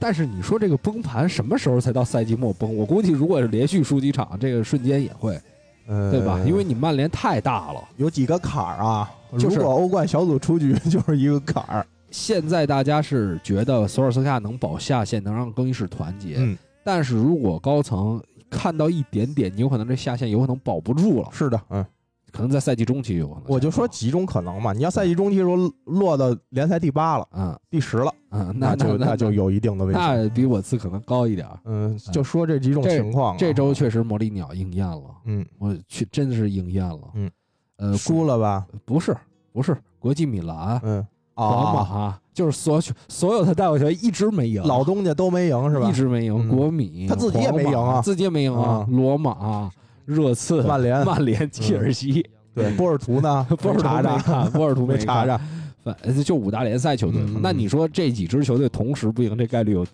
[0.00, 2.74] 但是你说这个崩盘什么时候才到赛季末崩？
[2.74, 5.38] 我估计如果是连续输几场，这个瞬间也会，
[5.86, 6.40] 呃，对吧？
[6.46, 7.80] 因为你曼联太大了。
[7.98, 11.86] 有几个坎儿啊，就是如果欧冠小组出局就是一个坎儿。
[12.10, 21.86] 现在大家是觉得索尔斯克亚能保下线，能让更衣室团结，嗯，但是如果高层看到一点点，你有可能这下线有可能保不住了，是的，嗯，
[22.32, 23.44] 可能在赛季中期有可能。
[23.48, 24.72] 我就说几种可能嘛。
[24.72, 30.02] 你要赛季中期的时候落到联赛第八了、嗯第十了，嗯，那就那就有一定的危险。
[30.02, 31.58] 那比我次可能高一点儿。
[31.64, 33.36] 嗯，就说这几种情况啊。
[33.38, 37.00] 这周确实魔力鸟应验了，嗯我去真的是应验了。
[37.14, 37.30] 嗯，
[37.76, 38.66] 呃，输了吧？
[38.84, 39.16] 不是
[39.52, 45.92] 不是国际米兰、嗯，皇啊，马，就是所所有的代表球队一直没赢，老东家都没赢是吧一？
[45.92, 46.34] 直没赢。
[46.34, 48.86] 嗯国米他自己也没赢啊自己也没赢啊啊。
[48.90, 49.70] 罗马、
[50.04, 52.24] 热刺、曼联 曼联、切尔西，
[52.54, 53.46] 对，波尔图呢？
[53.60, 55.40] 波尔图查查，没看，波尔图没查，查。
[55.82, 57.22] 反就五大联赛球队。
[57.42, 59.86] 那你说这几支球队同时不赢，这概率有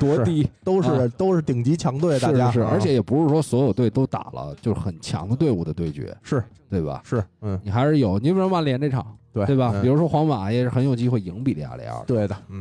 [0.00, 0.48] 多低？
[0.64, 7.02] 都是、啊都是顶级强队，大家是而且也不是说所有队都打了就是很强的队伍的对决，是对吧？
[7.04, 9.72] 是嗯你还是有，你比如说曼联这场，对对吧？
[9.74, 12.04] 嗯比如说皇马也是很有机会赢比利亚雷亚尔。
[12.06, 12.58] 对的，嗯，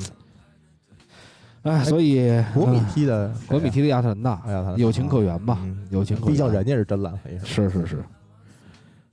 [1.65, 4.41] 哎，所以国米嗯踢的国米踢的亚特兰大，
[4.77, 5.57] 有情可原吧？
[5.63, 6.31] 嗯有情可原。
[6.31, 8.05] 毕竟人家是真蓝黑，是是是，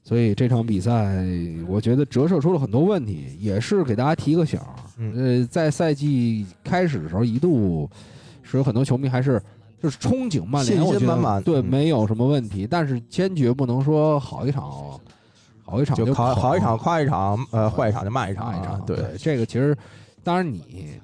[0.03, 1.25] 所以这场比赛
[1.67, 4.61] 我觉得折射出了很多问题，也是给大家提个醒
[5.17, 7.89] 呃，在赛季开始的时候，一度
[8.43, 9.43] 是有很多球迷还是
[9.83, 14.71] 就是憧憬曼联，信心我觉得满满对，嗯没有什么问题，但是坚决不能说好一场
[15.65, 18.79] 好一场就好好好一场夸一场，呃，坏一场就骂一场一场。
[18.85, 19.75] 对，这个其实，
[20.23, 21.01] 当然你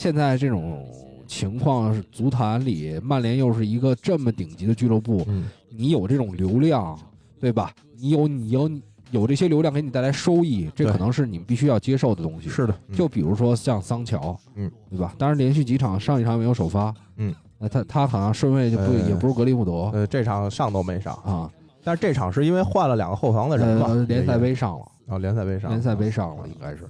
[0.00, 0.82] 现在这种
[1.26, 6.98] 情况是足坛里，曼联又是一个这么顶级的俱乐部，嗯，你有这种流量，
[7.38, 7.70] 对吧？
[7.98, 8.70] 你有你有
[9.10, 12.48] 有这些流量给你带来收益，这可能是你们必须要接受的东西。
[12.48, 12.96] 是的，嗯。
[12.96, 15.14] 就比如说像桑乔，嗯，对吧？
[15.18, 21.50] 当然连续几场上一场没有首发，嗯，那他他好像顺位就不、呃也不是格林伍德、呃，这场上都没上，啊，
[21.84, 26.78] 但是这场是因为换了两个后防的人联赛杯上了，啊，联赛杯上，联赛杯上了应该是。
[26.78, 26.88] 对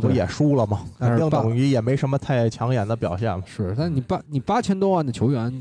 [0.00, 0.84] 那不也输了吗？
[0.98, 3.42] 但是八肯定等于也没什么太抢眼的表现了。
[3.46, 5.52] 是，但你八你八千多万的球员，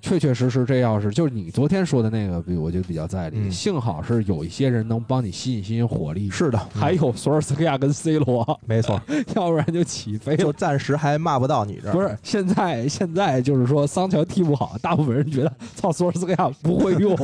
[0.00, 3.38] 确确实实这要是就是你昨天说的那个，比我觉得比较在理。
[3.38, 9.00] 嗯幸好是有一些人能帮你吸引吸引火力，是的，还有索尔斯克亚跟 C 罗，没错，
[9.34, 10.52] 要不然就起飞就。
[10.52, 11.92] 暂时还骂不到你这儿。
[11.92, 17.16] 不是，现在现在就是说桑乔踢不好，大部分人觉得操索尔斯克亚不会用，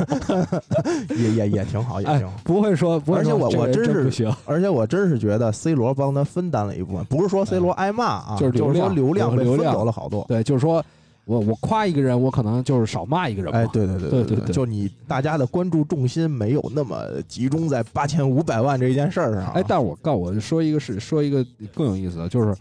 [1.17, 10.23] 也也也挺好，也哎挺好。，不会说，不会而且我说这个人我真是不行，而且我真是觉得 C 罗帮他分担了一部分，不是说 C 罗挨骂啊，就是流量说流量被分走了好多。
[10.27, 10.83] 对，就是说，
[11.25, 13.59] 我我夸一个人，我可能就是少骂一个人嘛。
[13.59, 19.51] 哎，对对对对对对对就你大家的关注重心没有那么集中在八千五百万这一件事儿上啊。
[19.55, 22.55] 哎，但是我告诉我说一个是说一个更有意思的，就是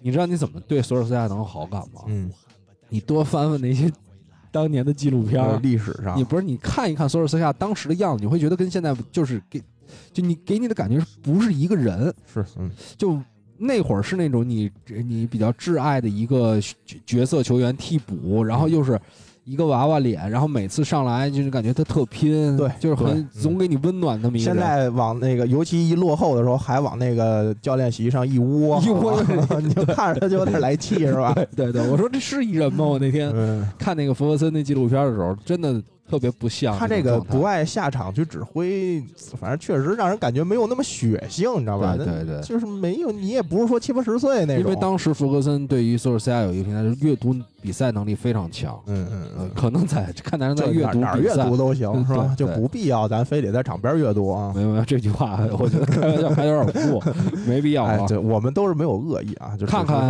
[0.00, 2.02] 你知道你怎么对索尔斯克亚能有好感吗？
[2.06, 2.30] 嗯，
[2.88, 3.90] 你多翻翻那些
[4.52, 9.60] 当年的纪录片儿，历史上你不是你看一看索尔斯克亚当时的样子，你会觉得跟现在就是给
[10.12, 12.14] 就你给你的感觉是不是一个人？
[12.32, 13.18] 是嗯就
[13.66, 14.70] 那会儿是那种你
[15.06, 19.00] 你比较挚爱的一个角角色球员替补，然后又是
[19.44, 24.56] 一个娃娃脸，然后每次上来就是感觉他特拼，对就是很总给你温暖那么一个人。
[24.56, 29.22] 现在往那个，尤其一落后的时候，还往那个教练席上一窝， 一窝
[29.60, 31.34] 你就看着他就有点来气，是吧？
[31.54, 32.84] 对对，我说这是一人吗？
[32.86, 39.02] 我那天嗯，看那个弗格森那纪录片的时候，真的特别不像他这个不爱下场去指挥，
[39.40, 41.96] 反正确实让人感觉没有那么血性，你知道吧？
[41.96, 44.62] 对对对就是没有，你也不是说七八十岁那种。
[44.62, 47.34] 因为当时弗格森对于索尔斯亚有一个评价，就是阅读
[47.64, 48.78] 比赛能力非常强。
[48.84, 52.34] 嗯嗯呃嗯，可能在看男人在就阅读哪哪儿阅读，都行，是吧？
[52.36, 54.52] 就不必要咱非得在场边阅读啊。
[54.54, 57.02] 没有没有这句话，我觉得开玩笑还有点过，
[57.46, 57.92] 没必要啊，。
[57.92, 60.04] 哎对，我们都是没有恶意啊，就只看看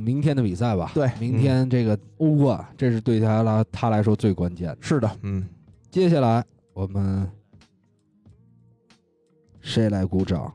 [0.00, 0.92] 明天的比赛吧。
[0.94, 4.78] 对明天这个欧冠，这是对他来他来说最关键的。
[4.80, 5.44] 是的，嗯，
[5.90, 7.28] 接下来我们
[9.60, 10.52] 谁来鼓掌？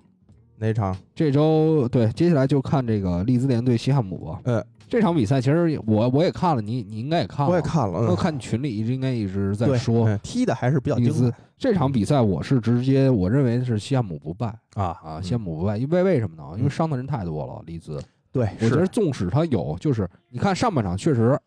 [0.62, 0.96] 哪场？
[1.14, 4.42] 这周对，接下来就看这个利兹联对西汉姆吧。
[4.44, 16.44] 呃，这场比赛其实我我也看了，你你应该也看了，我也看了，嗯我看你群里一直应该一直在说嗯踢的还是比较精彩这场比赛，我是直接我认为是西汉姆不败啊啊，嗯西汉姆不败，因为为什么呢？
[16.58, 18.02] 因为嗯伤的人太多了，利兹。
[18.32, 21.38] 对，我觉得纵使他有，就是你看上半场确实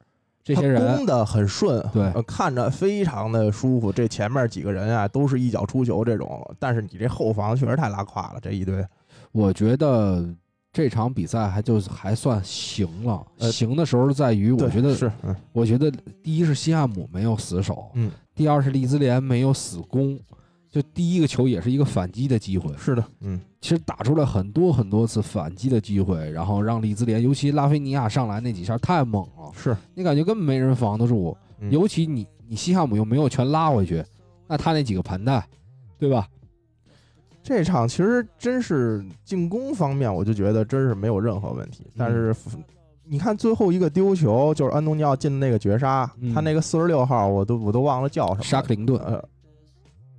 [0.45, 3.93] 这些人攻的很顺，对呃看着非常的舒服。
[3.93, 8.85] 这前面几个人啊，都是一脚出球这种，但是你这后防确实太拉胯了，这一堆。
[9.31, 10.29] 我觉得
[10.73, 13.25] 这场比赛还就还算行了。
[13.39, 15.91] 呃行的时候在于，我对觉得是，嗯我觉得
[16.23, 20.19] 第一是西汉姆没有死守，嗯，第二是利兹联没有死攻。
[20.71, 31.37] 就第一个球也是一个反击的机会，是的，嗯，其实打出来很多很多次反击的机会，然后让利兹联，尤其拉菲尼亚上来那几下太猛了，是，你感觉根本没人防得住。
[31.61, 34.03] 嗯尤其你你西汉姆又没有全拉回去，
[34.49, 35.47] 那他那几个盘带，
[35.99, 36.27] 对吧？
[37.43, 41.87] 这场其实真是进攻方面，我就觉得真是没有任何问题。
[41.97, 42.35] 但是
[43.05, 46.33] 你看最后一个丢球，就是安东尼奥进的那个绝杀，嗯。
[46.33, 49.23] 他那个四十六号，我都我都忘了叫什么，沙克林顿，呃，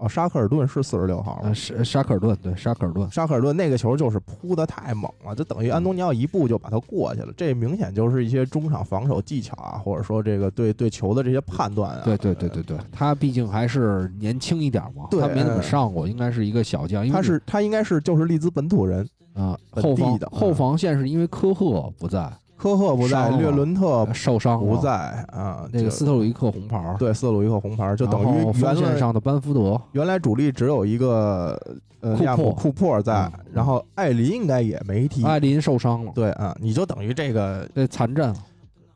[0.04, 7.32] 哦，沙克尔顿是四十六号吗是，沙沙克尔顿，对，沙克尔顿，沙克尔顿那个球就是扑的太猛了，就等于安东尼奥一步就把他过去了。
[7.38, 12.02] 这明显就是一些中场防守技巧啊，或者说这个对对球的这些判断啊。
[12.04, 22.30] 对对对对对，他毕竟还是年轻一点嘛，他没怎么上过，应该是一个小将，他是他应该是就是利兹本土人，啊，本后防的嗯后防线是因为科赫不在，
[22.64, 24.90] 科赫不在，略伦特受伤不，在
[25.34, 25.68] 啊。
[25.74, 31.60] 那个斯特鲁伊克红牌，对斯特鲁伊克红牌，就等于原线上的班福德，原来主力只有一个
[32.00, 35.26] 呃库利亚姆珀库珀在嗯，然后艾林应该也没踢。
[35.26, 38.34] 艾林受伤了，对啊，你就等于这个对残阵，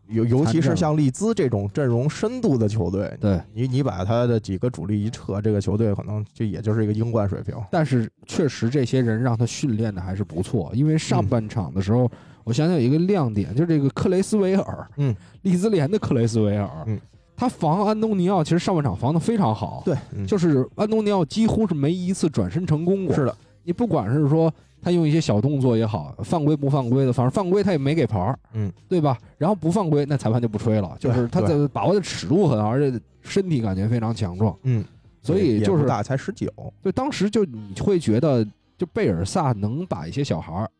[0.07, 3.37] 尤尤其是像利兹这种阵容深度的球队，对。
[3.53, 7.53] 你你把他的几个主力一撤，这个球队可能就也就是一个英冠水平。
[7.69, 12.09] 但是确实这些人让他训练的还是不错，因为上嗯半场的时候，
[12.47, 16.97] 我想想有一个亮点，就是这个克雷斯维尔，嗯，利兹联的克雷斯维尔，嗯，
[17.35, 20.25] 他防安东尼奥其实上半场防的非常好，，对，嗯。
[20.25, 24.49] 就是安东尼奥几乎是没一次转身成功过，是的，你不管是说
[24.81, 29.17] 他用一些小动作也好，犯规不犯规的，反正犯规他也没给牌儿，嗯，对吧？
[29.37, 34.85] 然后不犯规，那裁判就不吹了，就是他的把握的尺度很好，而且身体感觉非常强壮，嗯，
[35.21, 36.49] 所以就是也大，才十九，
[36.81, 40.71] 就当时就你会觉得，就贝尔萨能把一些小孩儿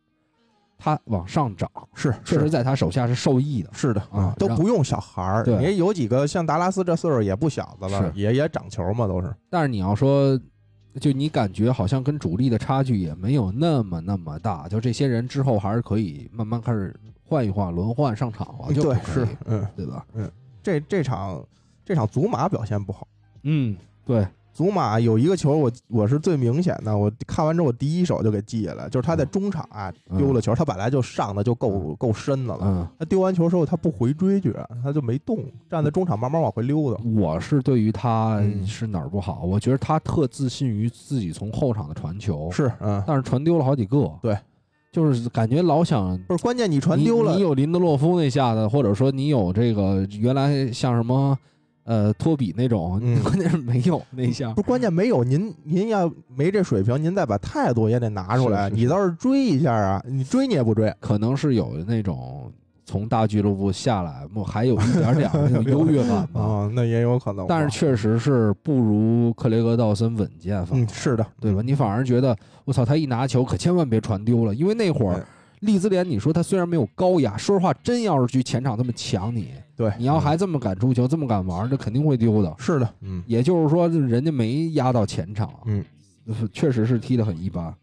[0.78, 3.70] 他往上涨，是确实在他手下是受益的。
[3.74, 9.34] 是的啊都不用小孩儿，对你有几个像达拉斯这岁数也不小的了，是也也长球嘛，都是。
[9.50, 10.40] 但是你要说，
[11.00, 20.06] 就你感觉好像跟主力的差距也没有那么那么大，就这些人之后还是可以慢慢开始换一换、轮换上场了，就对是，嗯，对吧？
[20.14, 20.32] 嗯
[20.64, 21.44] 这这场
[21.86, 23.08] 这场祖马表现不好。
[23.44, 26.98] 嗯，对，祖马有一个球我，我是最明显的。
[26.98, 32.62] 我看完之后，我第一手就给记下来，就是他在中场啊嗯丢了球，他本来就上的就够够深的了。
[32.64, 37.00] 嗯，他丢完球之后，他不回追，居然他就没动，站在中场慢慢往回溜达。
[37.16, 44.12] 我是对于他嗯是哪儿不好，我觉得他特自信于自己从后场的传球，是，嗯，但是传丢了好几个。
[44.24, 44.36] 对，
[44.92, 51.38] 就是感觉老想不是关键，你传丢了你，你有林德洛夫那下的，或者说你有这个原来像什么
[51.88, 54.62] 呃托比那种，嗯关键是没有那一下不。
[54.62, 58.66] 是关键没有您，您要没这水平，您再把态度也得拿出来。
[58.70, 60.94] 是是你倒是追一下啊，你追你也不追。
[61.00, 62.52] 可能是有那种
[62.86, 66.42] 从大俱乐部下来，我还有一点点那种优越感吧。
[66.42, 67.46] 啊， 那也有可能。
[67.48, 71.62] 但是确实是不如克雷格·道森稳健，嗯，是的，对吧？
[71.64, 72.36] 你反而觉得
[72.66, 75.24] 我操，他一拿球可千万别传丢了，因为那会儿对
[75.62, 82.56] 利兹联，你说他虽然没有高压，说实话，真要是去前场这么抢你，对，你要嗯还这么敢出球，这么敢玩，这肯定会丢的。
[82.60, 85.84] 是的，嗯也就是说，人家没压到前场，嗯，
[86.54, 87.74] 确实是踢得很一般。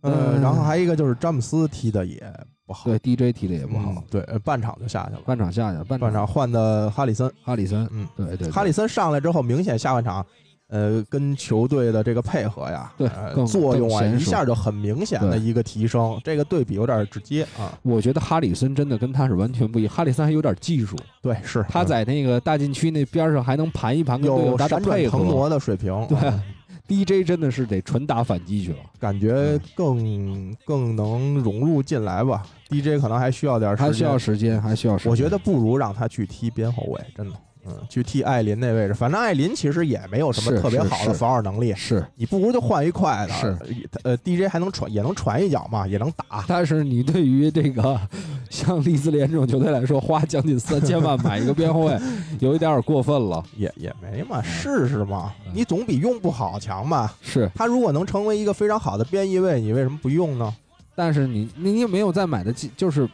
[0.00, 2.22] 呃，嗯然后还有一个就是詹姆斯踢的也
[2.66, 10.24] 不好，对，DJ 踢的也不好嗯，对，呃半场就下去了，半场下去了，半半场换的哈里森，哈里森，嗯，对对对哈里森上来之后，明显下半场。
[10.68, 13.08] 呃，跟球队的这个配合呀，对
[13.46, 17.72] 作用啊，一下就很明显的一个提升，这个对比有点直接啊。
[17.82, 19.94] 我觉得哈里森真的跟他是完全不一样。
[19.94, 25.02] 哈里森还有点技术，对，是他在那个大禁区那边上还能盘一盘，有闪转。
[25.08, 26.42] 腾挪的水平，对啊
[26.88, 28.78] DJ 真的是得纯打反击去了。
[28.98, 32.42] 感觉更更能融入进来吧。
[32.68, 35.10] DJ 可能还需要点时间，还需要时间，还需要时间。
[35.10, 37.34] 我觉得不如让他去踢边后卫，真的，
[37.68, 38.94] 嗯，去替艾琳那位置。
[38.94, 43.34] 反正艾琳其实也没有什么特别好的防守能力，是，你不如就换一快的。
[43.34, 43.56] 是，
[44.02, 46.44] 呃，DJ 还能传，也能传一脚嘛，也能打。
[46.48, 48.00] 但是你对于这个
[48.48, 51.98] 像利兹联这种球队来说，花将近三千万买一个边后卫，
[52.40, 53.44] 有一点点过分了。
[53.56, 57.14] 也也没嘛，试试嘛，嗯你总比用不好强吧？
[57.20, 60.54] 是，他如果能成为一个非常好的边翼位，你为什么不用呢？
[60.94, 63.08] 但是你你也没有再买的机，就是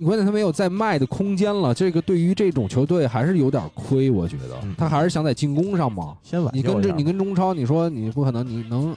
[0.00, 1.74] 你关键他没有再卖的空间了。
[1.74, 6.16] 这个对于这种球队还是有点亏，我觉得嗯他还是想在进攻上嘛。
[6.22, 8.96] 先挽你跟这你跟中超，你说你不可能，你能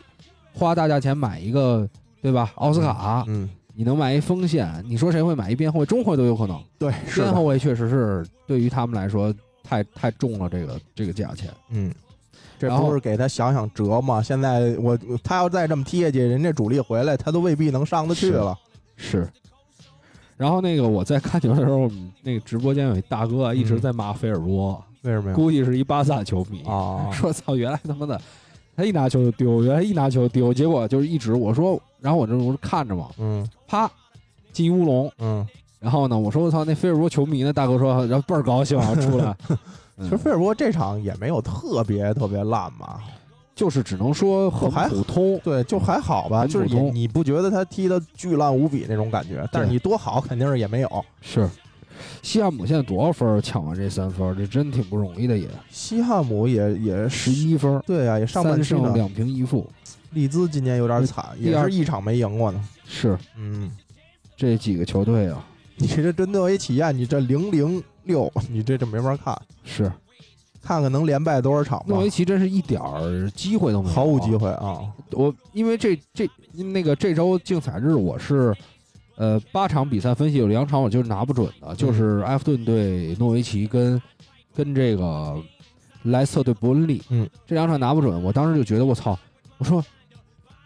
[0.53, 1.85] 花大价钱买一个
[2.21, 2.53] 对吧？
[2.55, 5.85] 奥斯卡，嗯，你能买一锋线，你说谁会买一边后卫？
[5.85, 6.57] 中后卫都有可能。
[6.79, 11.49] 对，边后卫确实是对于他们来说太太重了，这个这个价钱。
[11.69, 11.93] 嗯，
[12.57, 14.23] 这然后不是给他想想辙吗？
[14.23, 18.57] 现在我他要再这么踢下去，人家主力回来，他都未必能上得去是了。
[18.95, 19.27] 是。
[20.43, 25.33] 然后那个我在看球的时候，我们那个直播间有一大哥啊一直在骂菲尔波，为什么呀？
[25.33, 28.19] 估计是一巴萨球迷，啊，说操，原来他妈的
[28.75, 33.49] 他一拿球就丢，原来一拿球就丢，结果就是一直我说，然后我这不是看着嘛，嗯。
[33.67, 33.89] 啪
[34.51, 35.47] 进一乌龙，嗯，
[35.79, 37.53] 然后呢，我说我操，那菲尔波球迷呢？
[37.53, 39.33] 大哥说，然后倍儿高兴啊，出来，
[40.03, 42.99] 其实菲尔波这场也没有特别特别烂吧？
[43.55, 51.05] 就是只能说很还普通，对，就还好吧，就是你你不觉得他踢的巨烂无比那种感觉，但是你多好肯定是也没有。
[51.21, 51.49] 是。
[52.23, 58.61] 西汉姆现在多少分儿抢完这三分儿，这真挺不容易的也，西汉姆也也十一分儿，对啊，也上半。
[58.63, 59.69] 胜两平一负，
[60.11, 62.67] 利兹今年有点惨，也是一场没赢过呢。
[62.85, 63.71] 是嗯，
[64.35, 65.45] 这几个球队啊，
[65.75, 69.91] 你这这诺维奇亚，你这零零六，你这这没法看，是
[70.63, 71.99] 看看能连败多少场吧诺。
[71.99, 74.35] 维奇真是一点儿机会都没有，毫无机。
[74.35, 74.79] 会啊！
[75.11, 78.55] 我因为这这那个这周竞彩日我是，
[79.15, 84.01] 呃八场比赛分析有两场我就是拿不准嗯的，就是埃弗顿对诺维奇跟
[84.55, 85.35] 跟这个
[86.03, 89.17] 莱斯特对伯恩利，嗯，这两场拿不准，我当时就觉得我操，
[89.59, 89.83] 我说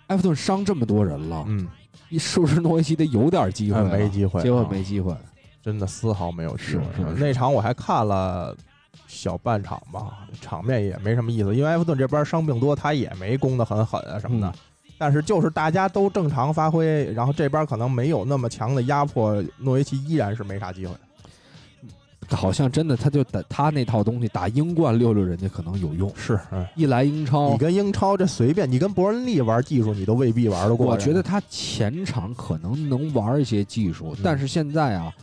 [0.07, 1.67] 埃弗顿伤这么多人了，嗯，
[2.07, 3.97] 你是不是诺维奇得有点机会哎？
[3.97, 5.13] 没机会，结果啊没机会，
[5.61, 6.83] 真的丝毫没有机会。
[6.95, 8.55] 是是是那场我还看了
[9.07, 14.47] 小半场吧，场面也没什么意思，因为埃弗顿这边伤病多，他也没攻得很狠啊什么的。
[14.47, 14.53] 嗯
[14.99, 20.93] 但是就是大家都正常发挥，然后这边可能没有那么强的压迫，诺维奇依然是没啥机会。
[22.29, 30.87] 好像真的他就打他那套东西打英冠溜溜人家可能有用，是，嗯，一来英超你跟英超这随便，你跟伯恩利玩技术，你都未必玩得过。
[30.87, 35.13] 我觉得他前场可能能玩一些技术，嗯但是现在啊，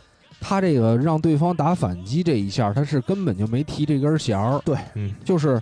[0.46, 5.58] 他这个让对方打反击这一下，他是根本就没提这根弦儿，对，嗯，就是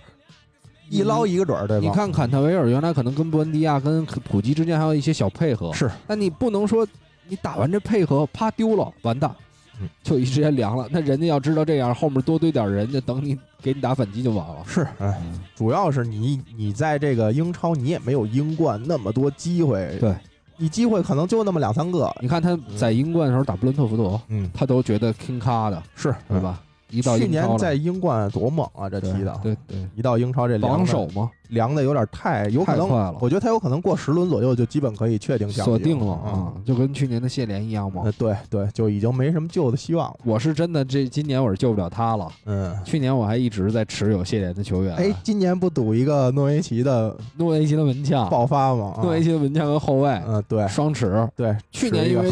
[0.91, 1.25] 一捞。
[1.25, 1.87] 一个准儿，对吧？
[1.87, 6.85] 你看坎特维尔原来可能跟布恩迪亚、跟普吉之间还有一些小配合，是，那你不能说
[7.29, 9.33] 你打完这配合啪丢了，完蛋
[9.81, 10.89] 嗯，就一时间凉了。
[10.91, 14.57] 那人家要知道这样，后面多堆点人，就等你给你打反击就完了。
[14.67, 20.15] 是，哎，嗯主要是你你在这个英超，你也没有英冠那么多机会，对
[20.63, 26.39] 你机会可能就那么两三个，你看他在英冠的时候打布伦特福德，嗯，他都觉得听咖的，是对？
[26.39, 26.63] 吧？
[26.93, 36.31] 一到去年在英冠多猛啊，这踢的，对对，一到英超这凉的榜首嘛，凉的有点太有可能太快了，我觉得他有可能过十轮左右就基本可以确定降级锁定了啊。
[36.31, 38.13] 啊，就跟去年的谢联一样嘛呃，。
[38.13, 40.17] 对对，就已经没什么救的希望了。
[40.23, 42.31] 我是真的这今年我是救不了他了。
[42.45, 48.93] 嗯，去年我还一直在持有谢联的球员，哎，今年不赌一个诺维奇的诺维奇的门将，爆发吗？
[48.97, 51.27] 啊诺维奇的门将跟后卫嗯，对双持。
[51.35, 52.31] 对，去年因为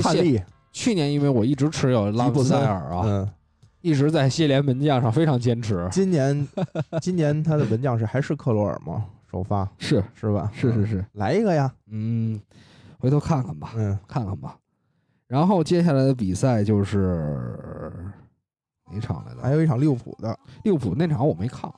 [0.72, 3.28] 去年因为我一直持有拉布塞尔啊，嗯，
[3.81, 5.89] 一直在谢联门将上非常坚持。
[5.91, 6.47] 今年
[7.01, 9.07] 今年他的门将是还是克罗尔吗？
[9.31, 10.51] 首发 是是吧？
[10.53, 12.41] 嗯是是是，来一个呀，嗯，
[12.99, 14.57] 回头看看吧，嗯看看吧。
[15.26, 17.39] 然后接下来的比赛就是
[18.93, 19.41] 哪场来着？
[19.41, 21.72] 还有一场利物浦的，利物浦那场我没看，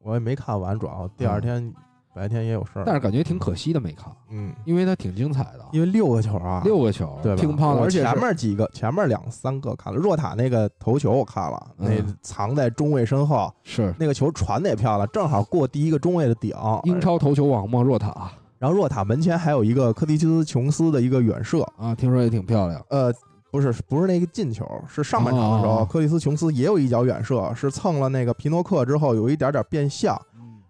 [0.00, 1.72] 我也没看完，主要第二天
[2.14, 2.84] 白天也有事儿。
[2.86, 7.40] 但是感觉挺可惜的没看，嗯，因为它挺精彩的，因为六个球啊，六个球，对吧？
[7.40, 16.54] 乒乓的，而且前面几个，前面两三个看了，若塔那个头球我看了，嗯那藏在中卫身后，是那个球传的也漂亮，正好过第一个中卫的顶。
[16.84, 23.12] 英超头球王嘛，若塔然后若塔门前还有一个科蒂斯琼斯的一个远射，啊，听说也挺漂亮，呃，
[23.50, 30.18] 不是不是那个进球，是上半场的时候，哦科蒂斯琼斯也有一脚远射，是蹭了那个皮诺克之后有一点点变向，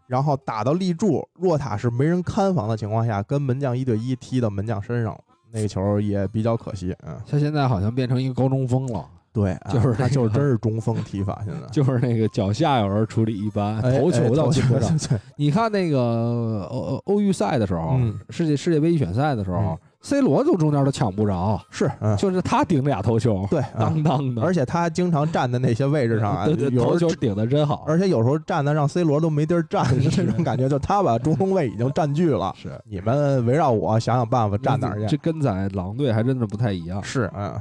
[0.06, 5.18] 然后打到立柱，若塔是没人看防的情况下，跟门将一对一踢到门将身上，
[5.52, 6.94] 那个球也比较可惜。
[7.06, 11.66] 嗯，他现在好像变成一个高中锋了，对， 啊就是那他就是真是中锋踢法，现在。
[11.72, 15.18] 就是那个脚下有人处理一般，哎头球倒哎进不上。
[15.36, 35.06] 你看那个欧欧欧预赛的时候，嗯世界世界杯预选赛的时候嗯，C 罗就中间都抢不着，是，嗯，就是他顶俩头球，对，啊当当的，而且他经常站在那些位置上啊， 对对，头球候，顶的真好，而且有时候站的让 C 罗都没地儿站，这种感觉，就他把中锋位已经占据了，是你们围绕我想想办法站哪儿去。
[35.06, 37.02] 这跟在狼队还真的不太一样。
[37.02, 37.58] 是，嗯，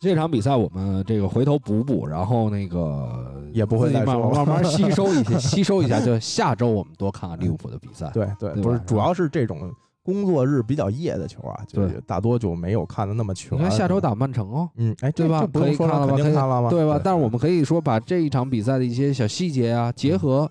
[0.00, 6.00] 这场比赛我们这个回头补补，然后那个也不会再慢说了慢慢慢吸收一些， 吸收一下。
[6.00, 8.10] 就下周我们多看看利物浦的比赛。
[8.14, 9.70] 对对，对吧不是，主要是这种
[10.10, 13.56] 工作日比较夜的球啊，就对大多就没有看的那么全。
[13.58, 16.70] 你看下周打曼城哦，嗯，哎，对吧不用说了，可以看了吧肯定看了吗？
[16.70, 17.00] 对吧？
[17.02, 20.50] 但是我们可以说把这一场比赛的一些小细节啊，结合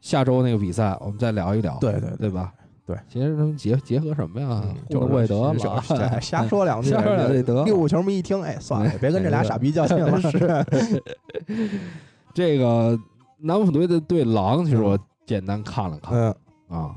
[0.00, 1.76] 下周那个比赛，我们再聊一聊。
[1.80, 2.52] 对对对吧？
[2.86, 10.20] 对，其实他们结结合什么呀就是惠得了，就是瞎瞎说两句， 瞎说两句得了利物浦球迷一听，哎，算了，别跟这俩傻逼较劲了。
[10.30, 11.02] 是
[12.32, 12.96] 这个
[13.40, 16.34] 南普队的对狼，其实我简单看了看嗯
[16.68, 16.96] 啊。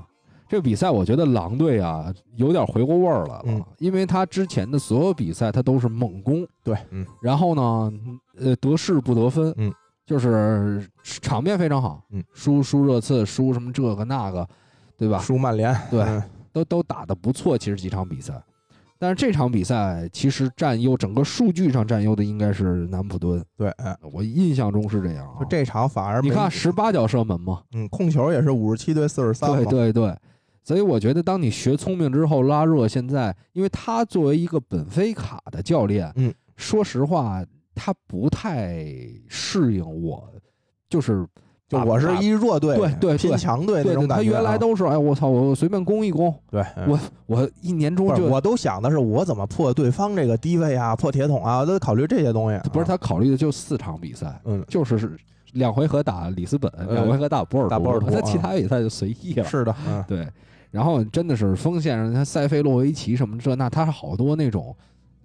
[0.50, 3.64] 这个比赛，我觉得狼队啊有点回过味儿来了，嗯。
[3.78, 7.06] 因为他之前的所有比赛他都是猛攻，对，嗯。
[7.22, 7.94] 然后呢，
[8.38, 9.72] 呃，得势不得分，嗯，
[10.06, 14.48] 就是场面非常好，嗯，输输热刺，输什么这个那个，
[14.98, 15.20] 对吧？
[15.20, 16.22] 输曼联，对嗯。
[16.52, 18.34] 都都打得不错，其实几场比赛，
[18.98, 25.46] 但是这场比赛其实占优，整个数据上占优的应该是南普敦，对，嗯我印象中是这样啊就。
[25.46, 30.18] 这场反而你看，十八脚射门嘛，嗯，控球也是五十七对四十三对嘛，对对，
[30.70, 37.44] 所以我觉得当你学聪明之后，拉热现在，因为他作为一个本菲卡的教练，嗯，说实话，
[37.74, 38.86] 他不太
[39.28, 40.32] 适应我，
[40.88, 41.26] 就是
[41.68, 44.34] 就我是一弱队，对对对拼强队那种感觉啊。
[44.34, 52.64] 原来都是哎，我操，我随便攻一攻，对，嗯我我一年中，就我都想的是我怎么破对方这个低位啊，破铁桶啊，我都考虑这些东西啊。
[52.72, 55.18] 不是他考虑的就四场比赛，嗯，就是是
[55.54, 59.44] 两回合打里斯本，呃两回合打波尔打波尔图他其啊他比赛就随意了。
[59.44, 60.28] 是的， 嗯，对，
[60.72, 64.76] 然后真的是锋线上，他塞费洛维奇什么这那，他是好多那种，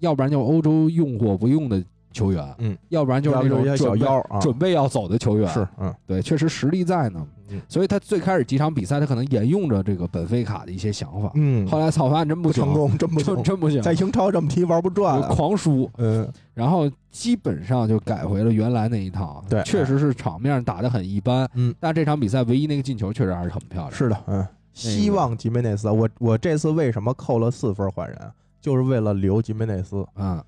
[0.01, 1.83] 要不然就欧洲用或不用的
[2.13, 7.21] 球员，嗯，要不然就是那种准备腰啊，准备要走的球员，是，嗯对，确实实力在呢。
[7.21, 15.29] 嗯所以他最开始几场比赛，他可能沿用着这个本菲卡的一些想法，嗯，后来操发现真行不成，功，真不真，真不行，在英超这么踢玩不转啊。
[15.29, 19.45] 狂输，嗯，然后基本上就改回了原来那一套。
[19.49, 23.93] 对确实是场面打得很一般，嗯，但这场比赛唯一那个进球确实还是很漂亮。
[23.93, 24.45] 是的，嗯，
[24.75, 28.19] 希望吉梅内斯，我我这次为什么扣了四分换人，
[28.61, 30.05] 就是为了留吉梅内斯。
[30.17, 30.43] 嗯，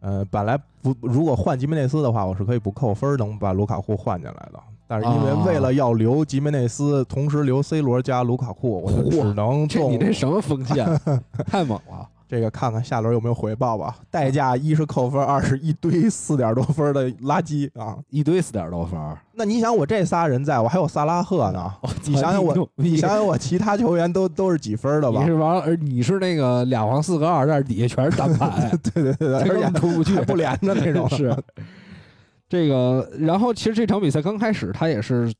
[0.00, 4.60] 呃，本来不如果换吉梅内斯的话，我是可以不扣分能把卢卡库换进来的。
[4.86, 10.86] 但是因为啊为了要留吉梅内斯，同时留 C 罗加卢卡库，我就只能这你这什么锋线？
[11.46, 12.08] 太猛了！
[12.32, 13.94] 这个看看下轮有没有回报吧。
[14.10, 17.98] 代价一是扣分，二是一堆四点多分的垃圾啊。
[18.08, 18.98] 一堆四点多分，
[19.34, 21.70] 那你想，我这仨人在，我还有萨拉赫呢。
[22.06, 25.26] 你想想我，你想想我其他球员都都是几分的吧你？
[25.26, 31.06] 是王，而你是那个俩黄四个二，但是底下全是单排， 对对对而且 出不去 不连着那种。
[31.10, 31.36] 是
[32.48, 33.06] 这个。
[33.18, 35.30] 然后其实这场比赛刚开始，他也是，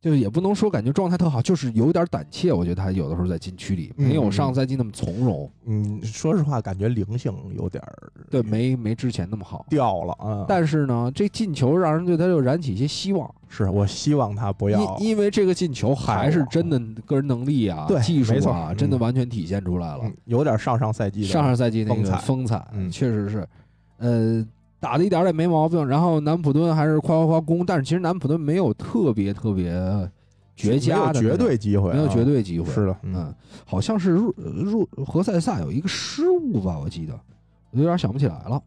[0.00, 2.52] 就是也不能说感觉状态特好，就是有点胆怯。
[2.52, 9.66] 我觉得他有的时候在禁区里没有上赛季那么从容，嗯，说实话，感觉灵性有点儿对，没没之前那么好。
[9.68, 10.44] 掉了啊。
[10.48, 20.02] 但是呢，这进球让人对他又燃起一些希望，是我希望他不要因因为这个进球还是真的个人能力啊、对技术啊，嗯真的完全体现出来了。
[20.04, 23.48] 嗯有点上上赛季上上赛季那个风采确实是，
[23.96, 24.46] 呃，
[24.80, 25.86] 打的一点儿也没毛病。
[25.86, 29.72] 然后南普敦还是夸夸夸攻，但是其实南普敦没有特别特别
[30.56, 32.72] 绝佳的绝对机会啊，没有绝对机会。
[32.72, 37.18] 是的，嗯，好像是入入何塞萨有一个失误吧，我记得，
[37.70, 38.62] 我有点想不起来了。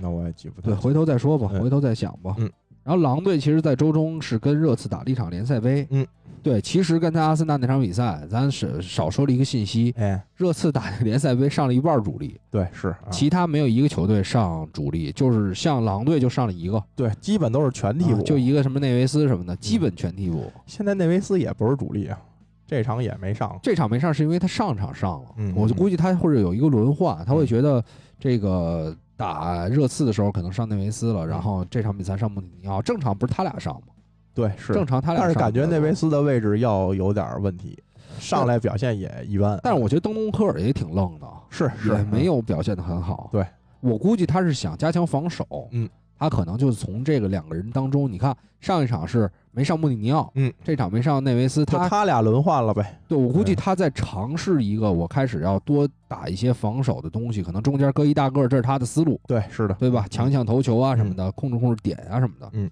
[0.00, 2.34] 那我也记不得对，回头再说吧，嗯回头再想吧。
[2.38, 2.50] 嗯
[2.84, 5.86] 然后狼队其实，在周中是跟热刺打了一场联赛杯。
[5.90, 6.06] 嗯，
[6.42, 13.08] 对，其实刚才阿森纳那场比赛，咱是少说了一个信息：哎，热刺打联赛杯上了一半主力，对，是，啊。
[13.10, 20.50] 其他没有一个球队上主力，就是像狼队就上了一个，对，基本都是全替补，啊就一个什么内维斯什么的，基本全替补。
[20.66, 22.18] 现在内维斯也不是主力啊，
[22.66, 23.56] 这场也没上。
[23.62, 27.84] 这场没上是因为他上场上了，嗯我就估计他或者有一个轮换，他会觉得
[28.18, 33.94] 这个打热刺的时候可能上内维斯了，然后这场比赛上穆里尼奥，正常不是他俩上吗？
[34.34, 37.78] 对，是正常他俩上，但是感觉内维，斯的位置要有点问题，
[38.18, 39.60] 上来表现也一般。
[39.62, 43.28] 但是我觉得登东科尔也挺愣的，是是也没有表现的很好。
[43.30, 43.46] 对，
[43.80, 52.98] 我估计他是想加强防守，嗯，他可能就是从这个两个人当中，你看上一场是没上穆里尼奥，嗯，这场没上内维斯，他他俩轮换了呗。
[53.06, 60.06] 对我估计他在尝试一个，我开始要多打一些防守的东西，可能中间搁一大个，这是他的思路，对，是的，对吧？
[60.06, 62.48] 嗯强抢头球啊什么的，控制控制点啊什么的。
[62.54, 62.70] 嗯，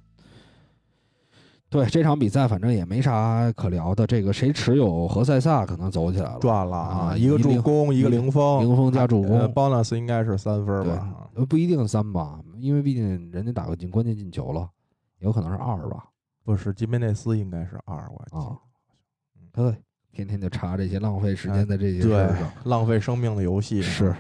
[1.69, 4.07] 对这场比赛反正也没啥可聊的。
[4.07, 11.29] 这个谁持有何塞萨可能走起来了，赚了啊一个助攻，一个零封，零封加助攻呃，bonus 应该是三分吧？
[11.47, 14.67] 不一定三吧，因为毕竟人家打个进关键进球了，
[15.19, 16.07] 有可能是二吧。
[16.51, 18.59] 不是，吉梅内斯应该是二，我记啊
[19.53, 19.71] 得。
[19.71, 19.77] 对，
[20.11, 22.29] 天天就查这些，浪费时间的这些对
[22.65, 24.13] 浪费生命的游戏是，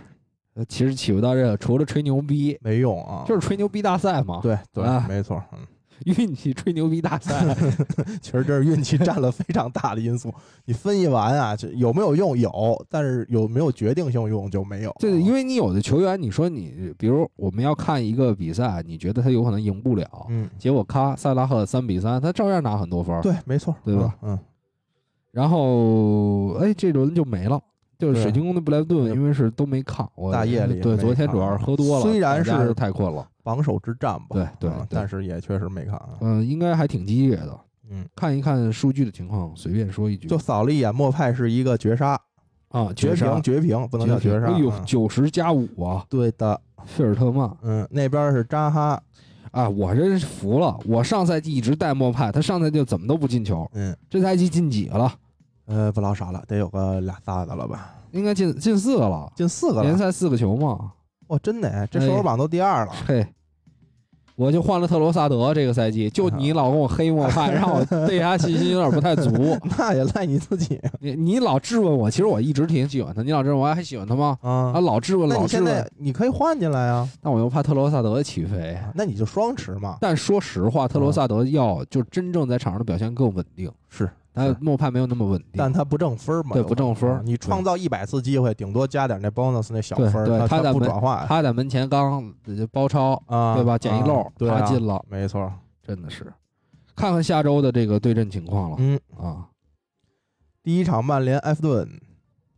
[0.54, 3.24] 呃其实起不到这个，除了吹牛逼，没用啊。
[3.26, 5.66] 就是吹牛逼大赛嘛。，对对啊，没错，嗯，
[6.04, 7.52] 运气吹牛逼大赛。
[8.22, 10.32] 其实这是运气占了非常大的因素。
[10.64, 12.38] 你分析完啊，这有没有用？
[12.38, 14.94] 有，但是有没有决定性用就没有。
[15.00, 23.22] 对，因为为你有的球员，你说你，比如我们要看一个比赛，你觉得他有可能赢不了，嗯，结果咔，萨拉赫三比三，他照样拿很多分儿。
[23.22, 24.34] 对，没错，对吧嗯？
[24.34, 24.38] 嗯，
[25.30, 27.58] 然后，哎，这轮就没了。
[28.00, 34.28] 就是水晶宫的布莱顿，因为是都没看，我大夜里对，昨天主要是喝多了，虽然是太困了，榜首之战吧。
[34.30, 36.10] 对对但是也确实没看啊。
[36.20, 37.60] 嗯，应该还挺激烈的。
[37.90, 42.18] 嗯，看一看数据的情况，随便说一句，就扫了一眼，莫派是一个绝杀，
[42.68, 43.34] 啊，绝杀。
[43.34, 44.46] 平，绝平，不能叫绝杀。
[44.46, 44.82] 哎呦，嗯。
[44.86, 47.50] 九十加五啊，对的，费尔特曼。
[47.62, 49.02] 嗯，那边是扎哈，
[49.50, 50.78] 啊，我真是服了。
[50.86, 55.12] 我上赛季一直带莫派，他上赛季怎么都不进球，嗯，这赛季进几个了？
[55.70, 57.94] 呃，不老少了，得有个俩仨的了吧？
[58.10, 60.92] 应该进进四个了，进四个了，联赛四个球嘛。
[61.28, 62.92] 哇，真的哎，这哎射手榜都第二了。
[63.06, 63.24] 嘿，
[64.34, 69.30] 我就换了特罗萨德这个赛季，就你老跟我黑莫 派，让我对他信心有点不太足。
[69.78, 74.36] 那也赖你自己你你老质问我，其实我一直挺喜欢他，你老质问我还喜欢他吗？
[74.42, 74.80] 啊啊，。
[74.80, 78.76] 老质问，那老质问你现在，你可以换进来啊，但我又怕特罗萨德起飞。
[78.94, 79.98] 那你就双持嘛。
[80.00, 84.10] 但说实话，特罗萨德要就真正在场上的表现更稳定，是，
[84.40, 85.52] 但是莫派没有那么稳定。
[85.56, 86.54] 但他不挣分嘛？
[86.54, 93.76] 对不挣分啊你创造一百次机会，顶多加点那 bonus 那小分对他在不转化他在门前刚呃包抄，啊，对吧？
[93.78, 95.52] 捡一漏他进了，没错。
[95.82, 96.32] 真的是。
[96.94, 99.48] 看看下周的这个对阵情况了嗯，啊！
[100.62, 101.88] 第一场曼联埃弗顿，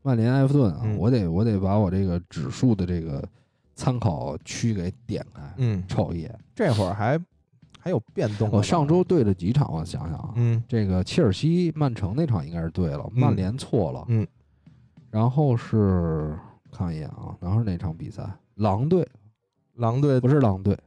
[0.03, 3.23] 曼联埃弗顿啊，嗯我得我得把我这个指数的这个
[3.77, 6.39] 参考区给点开，嗯，瞅一眼。
[6.55, 7.17] 这会儿还
[7.83, 8.49] 还有变动。
[8.53, 14.27] 我上周对了几场，我想想啊，嗯这个切尔西曼城那场应该是对了，嗯曼联错了，嗯，
[15.11, 16.39] 然后是
[16.71, 18.25] 看一眼啊，然后是哪场比赛？
[18.55, 19.07] 狼队
[19.75, 20.79] 狼队不是狼队，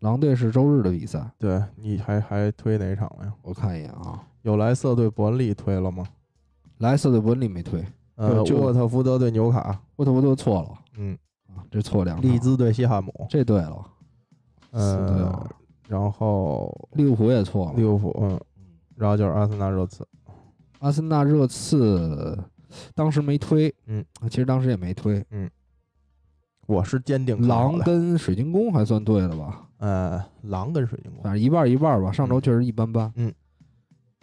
[0.00, 3.32] 狼队是周日的比赛，对，你还还推哪场了呀？
[3.40, 6.06] 我看一眼啊，有莱瑟对伯恩利推了吗？
[6.78, 7.82] 莱斯特伯恩利没推，
[8.16, 11.16] 呃，沃特福德对纽卡，沃特福德错了嗯，
[11.48, 13.86] 啊，这错两场利兹对西汉姆，这对了，
[14.72, 15.50] 呃了，
[15.94, 18.40] 然后利物浦也错了，利物浦，嗯，
[18.96, 20.04] 然后就是阿森纳热刺，
[20.80, 22.36] 阿森纳热刺
[22.96, 25.48] 当时没推，嗯，其实当时也没推，嗯
[26.66, 29.68] 我是坚定狼跟水晶宫还算对了吧？
[29.78, 32.10] 呃狼跟水晶宫，反正一半儿一半儿吧。
[32.10, 33.32] 上周确实一般般，嗯，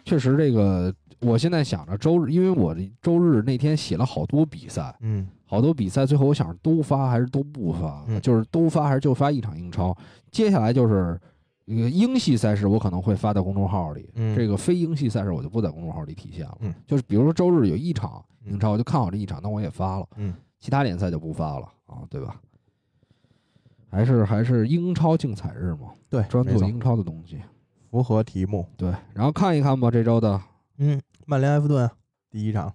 [0.04, 9.96] 确实这个，我现在想着周日，因为我这周日那天写了好多比赛，嗯好多比赛最后我想着都发还是都不发，嗯就是都发还是就发一场英超。
[10.30, 11.20] 接下来就是这个
[11.66, 14.10] 英系赛事，我可能会发在公众号里。
[14.14, 16.58] 嗯这个非英系赛事我就不在公众号里体现了。
[16.60, 20.06] 嗯就是比如说周日有一场英超，我就看好这一场，那我也发了。
[20.16, 22.40] 嗯，其他联赛就不发了啊，对吧？
[23.88, 27.40] 还是还是英超竞彩日嘛，对，专做英超的东西。
[27.90, 30.40] 符合题目，对，然后看一看吧，这周的
[30.78, 31.88] 嗯，曼联埃弗顿
[32.30, 32.72] 第一场，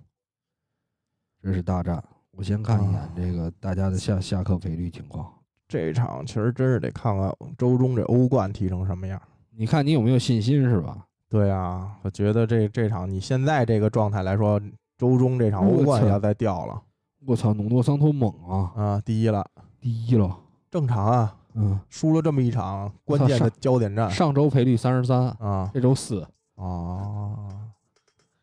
[1.41, 2.03] 这是大战。
[2.31, 5.33] 我先看一眼啊这个大家的下下课赔率情况。
[5.67, 9.21] 这场其实真是得看看周中这欧冠踢成什么样。
[9.55, 11.05] 你看你有没有信心是吧？
[11.29, 14.61] 对啊，我觉得这这场你现在这个状态来说，
[14.97, 16.81] 周中这场欧冠要再掉了
[17.25, 19.45] 我操，努诺桑托猛啊，啊，第一了，
[19.81, 20.37] 第一了。
[20.71, 26.25] 正常啊，嗯，输了这么一场关键的焦点战上周赔率三十三，啊这周四，
[26.55, 27.66] 啊，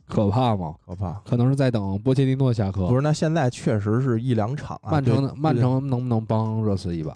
[0.06, 0.74] 可怕吗？
[0.86, 1.12] 可怕！
[1.24, 2.86] 可能是在等波切蒂诺下课。
[2.86, 4.90] 不是，那现在确实是一两场啊。
[4.93, 7.14] 曼城的曼城能不能帮热刺一把？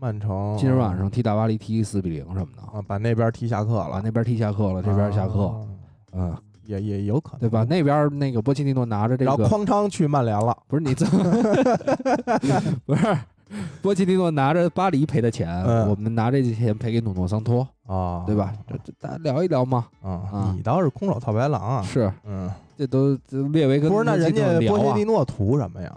[0.00, 5.66] 曼城今儿晚上踢大巴黎踢四比零什么的，啊，把那边踢下课了，把那边踢下课了，这边下课，啊
[6.12, 7.64] 嗯，也也有可能，对吧？？
[7.68, 11.04] 那边那个波切蒂诺拿着这个然后个，匡昌去曼联了不是你这
[12.86, 13.18] 不是
[13.82, 18.52] 波切蒂诺拿着巴黎赔的钱，嗯我们拿这些钱赔给努诺桑托，啊，对吧？
[18.66, 19.86] 这这大家聊一聊嘛。
[20.02, 25.04] 啊啊，你倒是空手套白狼啊，是，嗯，这都这列维跟不是，那人家波切蒂。
[25.04, 25.92] 诺图什么呀？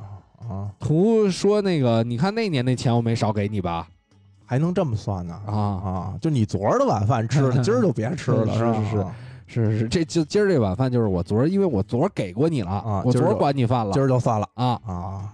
[0.49, 3.87] 啊，图说那个，你看那年那钱我没少给你吧？
[4.45, 5.39] 还能这么算呢？
[5.45, 9.15] 啊，啊，就你昨儿的晚饭吃了， 今儿就别吃了，是吧？
[9.47, 14.79] 是是是是，这就今儿这晚饭就是我昨儿，因为我昨儿给过你了，啊我昨儿儿就管你饭了今儿就算了啊。
[14.85, 15.33] 啊。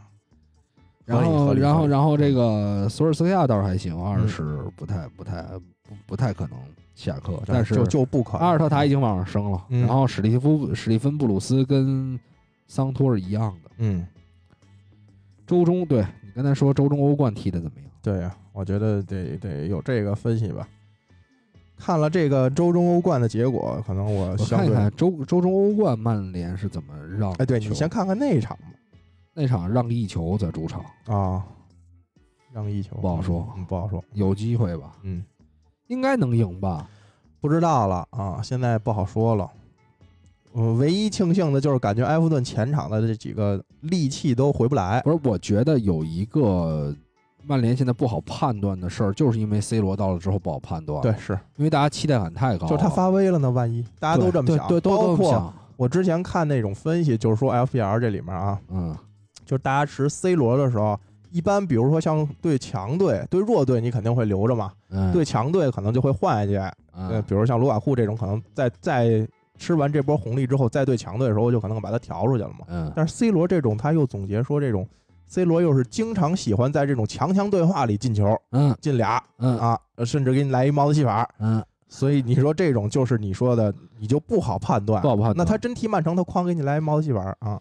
[1.07, 4.43] 然后，然后，然后这个索尔斯克亚倒是还行，二嗯十
[4.75, 5.41] 不太、不太、
[5.83, 6.59] 不不太可能
[6.95, 12.19] 下课，但是就就不可能阿尔特塔已经往上升了，嗯然后史蒂夫、史蒂芬布鲁斯跟
[12.67, 13.71] 桑托是一样的。
[13.77, 14.05] 嗯，
[15.47, 17.89] 周中，对你刚才说周中欧冠踢的怎么样？
[18.03, 20.67] 对呀，我觉得得得有这个分析吧。
[21.77, 28.57] 看了这个周中欧冠的结果，可能我我看一看周周中欧冠曼联是怎么让哎，对你先看看那一场
[29.39, 31.43] 那场让一球在主场，啊，
[32.51, 34.93] 让一球不好说嗯，不好说，有机会吧？
[35.03, 35.23] 嗯，
[35.89, 36.89] 应该能赢吧？
[37.39, 39.47] 不知道了啊，现在不好说了。
[40.53, 45.01] 我，唯一庆幸的就是感觉埃弗顿前场的这几个利器都回不来。
[45.01, 46.91] 不是，我觉得有一个
[47.43, 50.99] 曼联现在不好判断的事儿，就是因为 C 罗到了之后不好判断。
[51.03, 55.53] 对，，是，因为大家期待感太高了，就是他发威了呢，万一大家都这么想，对，对都包括都这么想。
[55.75, 58.97] 我之前看那种分析，就是说 FPL 这里面啊，嗯，
[59.47, 60.99] 就是大家持 C 罗的时候，
[61.31, 66.57] 一般比如说像对强队、对弱队，你肯定会留着嘛；嗯对强队可能就会换下去。
[66.93, 72.65] 呃，嗯比如像卢卡库这种，可能在在吃完这波红利之后，再对强队的时候，就可能把他调出去了嘛。
[72.67, 74.87] 嗯但是 C 罗这种，他又总结说，这种
[75.25, 81.27] C 罗又是经常喜欢在这种强强对话里进球，嗯进俩嗯啊，甚至给你来一帽子戏法。
[81.39, 85.01] 嗯，所以你说这种就是你说的，你就不好判断。
[85.01, 87.59] 不好判断那他真踢曼城，他哐给你来一帽子戏法啊，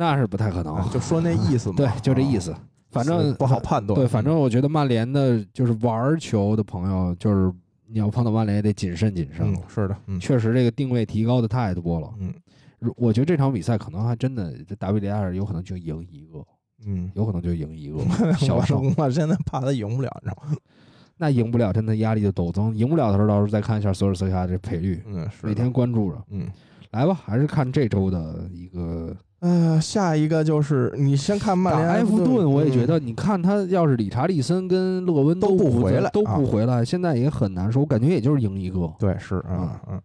[0.00, 1.74] 那是不太可能啊，就说那意思嘛。
[1.78, 2.40] 对，就这意啊。
[2.40, 2.56] 思。
[2.90, 3.94] 反正不好判断。
[3.94, 7.52] 对，反正我觉得曼联的就是玩球的朋友，就是
[7.86, 12.10] 你要碰到曼联也得谨慎谨慎是的，嗯确实，这个定位提高的太多了。
[12.18, 12.32] 嗯
[12.80, 16.42] 如我觉得这场比赛可能还真的，这达比利亚尔有可能就赢一个，
[16.86, 17.98] 嗯，有可能就赢一个
[18.40, 18.82] 小胜。
[18.82, 20.56] 我我现在怕他赢不了，你知道吗？
[21.18, 22.74] 那赢不了，真的压力就陡增。
[22.74, 26.18] 赢不了的时候，到时候再看一下索尔斯克亚这赔率，嗯，是每天关注着。
[26.30, 26.48] 嗯。
[26.92, 37.80] 来吧，还是看这周的一个呃，下一个就是你先看曼联打埃弗顿，我也觉嗯得，你看他要是理查利森跟勒温都不不回来都不回来，现在也很难说。
[37.80, 38.92] 我感觉也就是赢一个。
[38.98, 40.02] 对是，啊嗯嗯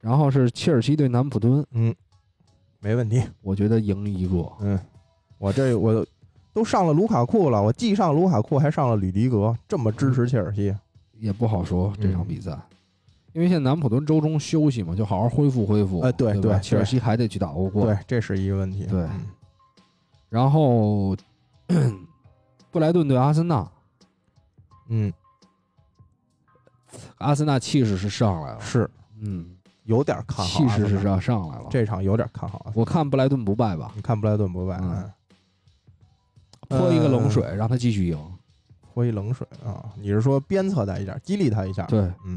[0.00, 1.94] 然后是切尔西对南普敦，嗯，
[2.80, 4.44] 没问题，我觉得赢一个。
[4.60, 4.78] 嗯，
[5.38, 6.04] 我这我
[6.52, 10.74] 都上了卢卡库了，我既上卢卡库还上了吕迪格，这么支持切尔西，
[11.20, 12.58] 也不好说这场嗯比赛，
[13.38, 16.00] 因为现在南普敦周中休息嘛，就好好恢复恢复。
[16.00, 17.86] 哎对对对切尔西还得去打欧冠。
[17.86, 19.02] 对，这是一个问题，对。
[19.02, 19.26] 嗯。
[20.28, 21.16] 然后
[22.72, 23.70] 布莱顿对阿森纳，
[24.88, 25.12] 嗯，
[27.18, 28.90] 阿森纳气势是上来了，是。
[29.20, 31.66] 嗯，有点看好气势是阿森纳，上上来了。
[31.70, 34.80] 这场有点看好我看布莱顿不败吧，你看布莱顿不败，
[36.68, 38.18] 泼一个冷呃水，让他继续赢。
[38.92, 42.36] 泼一冷水啊，你是说鞭策他一下，激励他一下？，对，嗯，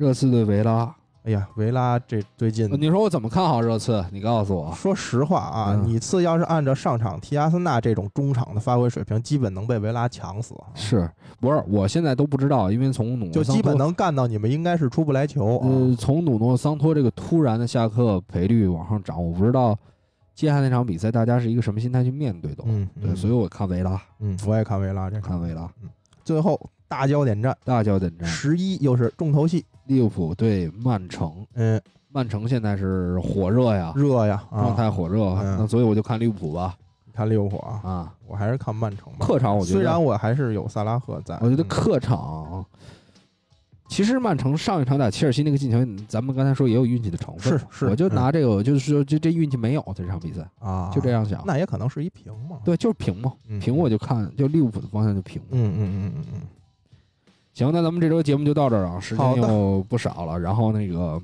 [0.00, 0.90] 热刺对维拉，
[1.24, 4.02] 哎呀，维拉这最近你说我怎么看好热刺？
[4.10, 4.72] 你告诉我。
[4.74, 11.06] 说实话啊，嗯你次要是按照上场踢阿森纳这种中场的发挥水平，基本能被维拉抢死，是
[11.38, 11.62] 不是？
[11.68, 15.68] 我现在都不知道，因为从努诺就桑基本能干到你们应该是出不来球啊。
[15.68, 19.78] 呃，从努诺桑托这个突然的下课赔率往上涨，我不知道
[20.34, 22.64] 接下来那场比赛大家是一个什么心态去面对的。
[22.66, 25.28] 嗯，对，所以我看维拉，嗯，我也看维拉这场。
[25.32, 25.70] 看维拉
[26.24, 26.58] 最后
[26.90, 31.46] 大焦点战，大焦点战，十一又是重头戏，利物浦对曼城。
[31.54, 31.80] 嗯，
[32.10, 34.74] 曼城现在是火热呀，热呀状啊！
[34.76, 35.56] 态火热，嗯。
[35.56, 36.76] 那所以我就看利物浦吧。
[37.12, 39.24] 看利物浦啊，啊，我还是看曼城吧。
[39.24, 39.78] 客场我觉得。
[39.78, 42.66] 虽然我还是有萨拉赫在，嗯我觉得客场，
[43.88, 47.56] 其实曼城上一场打切尔西那个进球，咱们刚才说也有运气的成分。
[47.56, 47.86] 是是。
[47.86, 51.40] 我就拿这个，我就是说，这这运气没有这场比赛，啊，就这样想。
[51.46, 52.58] 那也可能是一平嘛。
[52.64, 53.60] 对，就是平嘛，嗯。
[53.60, 55.40] 平我就看，就利物浦的方向就平。
[55.50, 56.40] 嗯嗯嗯嗯嗯，
[57.60, 60.40] 行，那咱们这周节目就到这儿啊，时间又不少了。
[60.40, 61.20] 然后那个，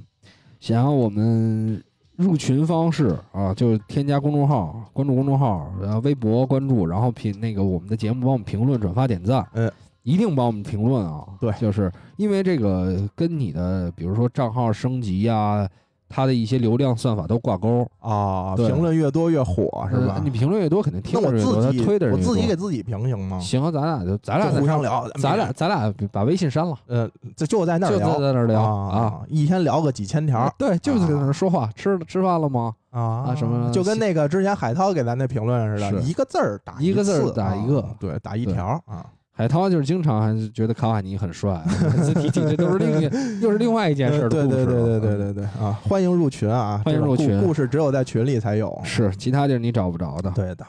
[0.61, 1.83] 想要我们
[2.15, 9.47] 入群方式啊，就添加公众号，关注公众号，然后微博关注，然后评那个我们的节目帮我们评论、转发、点赞。
[9.55, 9.73] 嗯，
[10.03, 11.27] 一定帮我们评论啊。
[11.41, 15.67] 对就是因为这个跟你的比如说账号升级呀、
[16.09, 20.21] 它的一些流量算法都挂钩，啊，评论越多越火是吧呃？
[20.23, 22.35] 你评论越多，肯定听那我的越多，他自己我推的人越多。
[22.35, 23.39] 自己给自己评行吗？
[23.41, 32.73] 行，咱俩就咱俩就互相聊，咱俩咱俩把微信删了，呃，这就在那儿就在聊，在那儿聊啊啊。，一天聊个几千条对，就是在那儿说话，吃吃饭了吗？
[32.91, 39.05] 啊啊什么就跟那个之前海涛给咱那评论似的，一个字儿打一个字儿打一个对，打一对条啊。
[39.39, 43.05] 海涛就是经常还是觉得卡瓦尼很帅，每次提起这都是另一
[43.45, 44.65] 又是另外一件事儿的对故事了。
[44.65, 45.79] 对对对对嗯对对啊！
[45.83, 46.81] 欢迎入群啊！
[46.83, 48.81] 欢迎入群故故事只有在群里才有。
[48.83, 50.31] 是其他地儿你找不着的。
[50.31, 50.65] 对的，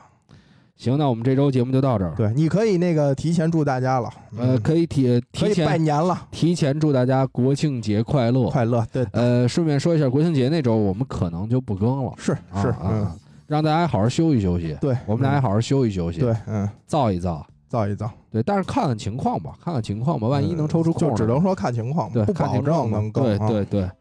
[0.75, 2.13] 行，那我们这周节目就到这儿。
[2.17, 8.49] 对，你可以那个提前祝大家了，呃，嗯可以提提前拜年了，提前祝大家国庆节快乐。
[8.49, 8.85] 快乐。
[8.91, 13.15] 对，呃，顺便说一下，国庆节那周我们可能就不更了，是啊是，嗯啊，，
[13.47, 14.75] 让大家好好休息休息。
[14.81, 17.47] 对，我们俩也好好休息休息，对，嗯，造一造。
[17.67, 23.23] 造一造，对，但是看看情况吧，看看情况吧，万一能抽出空来，就只能说看情况，对，不保证能更。
[23.23, 23.91] 对啊对对，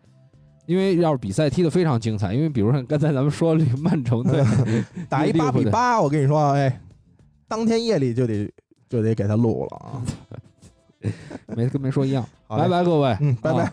[0.67, 4.45] 因为要是比赛踢得非常精彩，因为比如说刚才咱们说这个曼城队
[5.09, 6.81] 打一八比八，我跟你说，哎，
[7.49, 8.51] 当天夜里就得
[8.89, 10.03] 就得给他录了啊。
[11.57, 12.25] 没跟没说一样。
[12.49, 13.73] 好拜拜，各位，嗯，拜拜啊。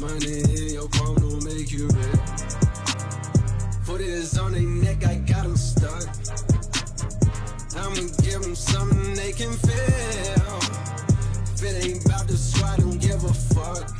[0.00, 2.20] Money in your palm don't make you rich.
[3.82, 6.08] Foot is on their neck, I got them stuck.
[7.76, 10.56] I'ma give them something they can feel.
[11.52, 13.99] If it ain't about the swat, don't give a fuck.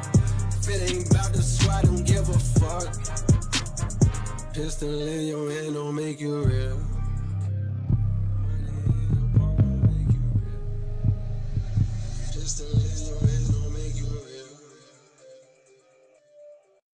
[0.63, 2.93] If it ain't about the swat, don't give a fuck.
[4.53, 6.90] Pistol in your hand don't make you real.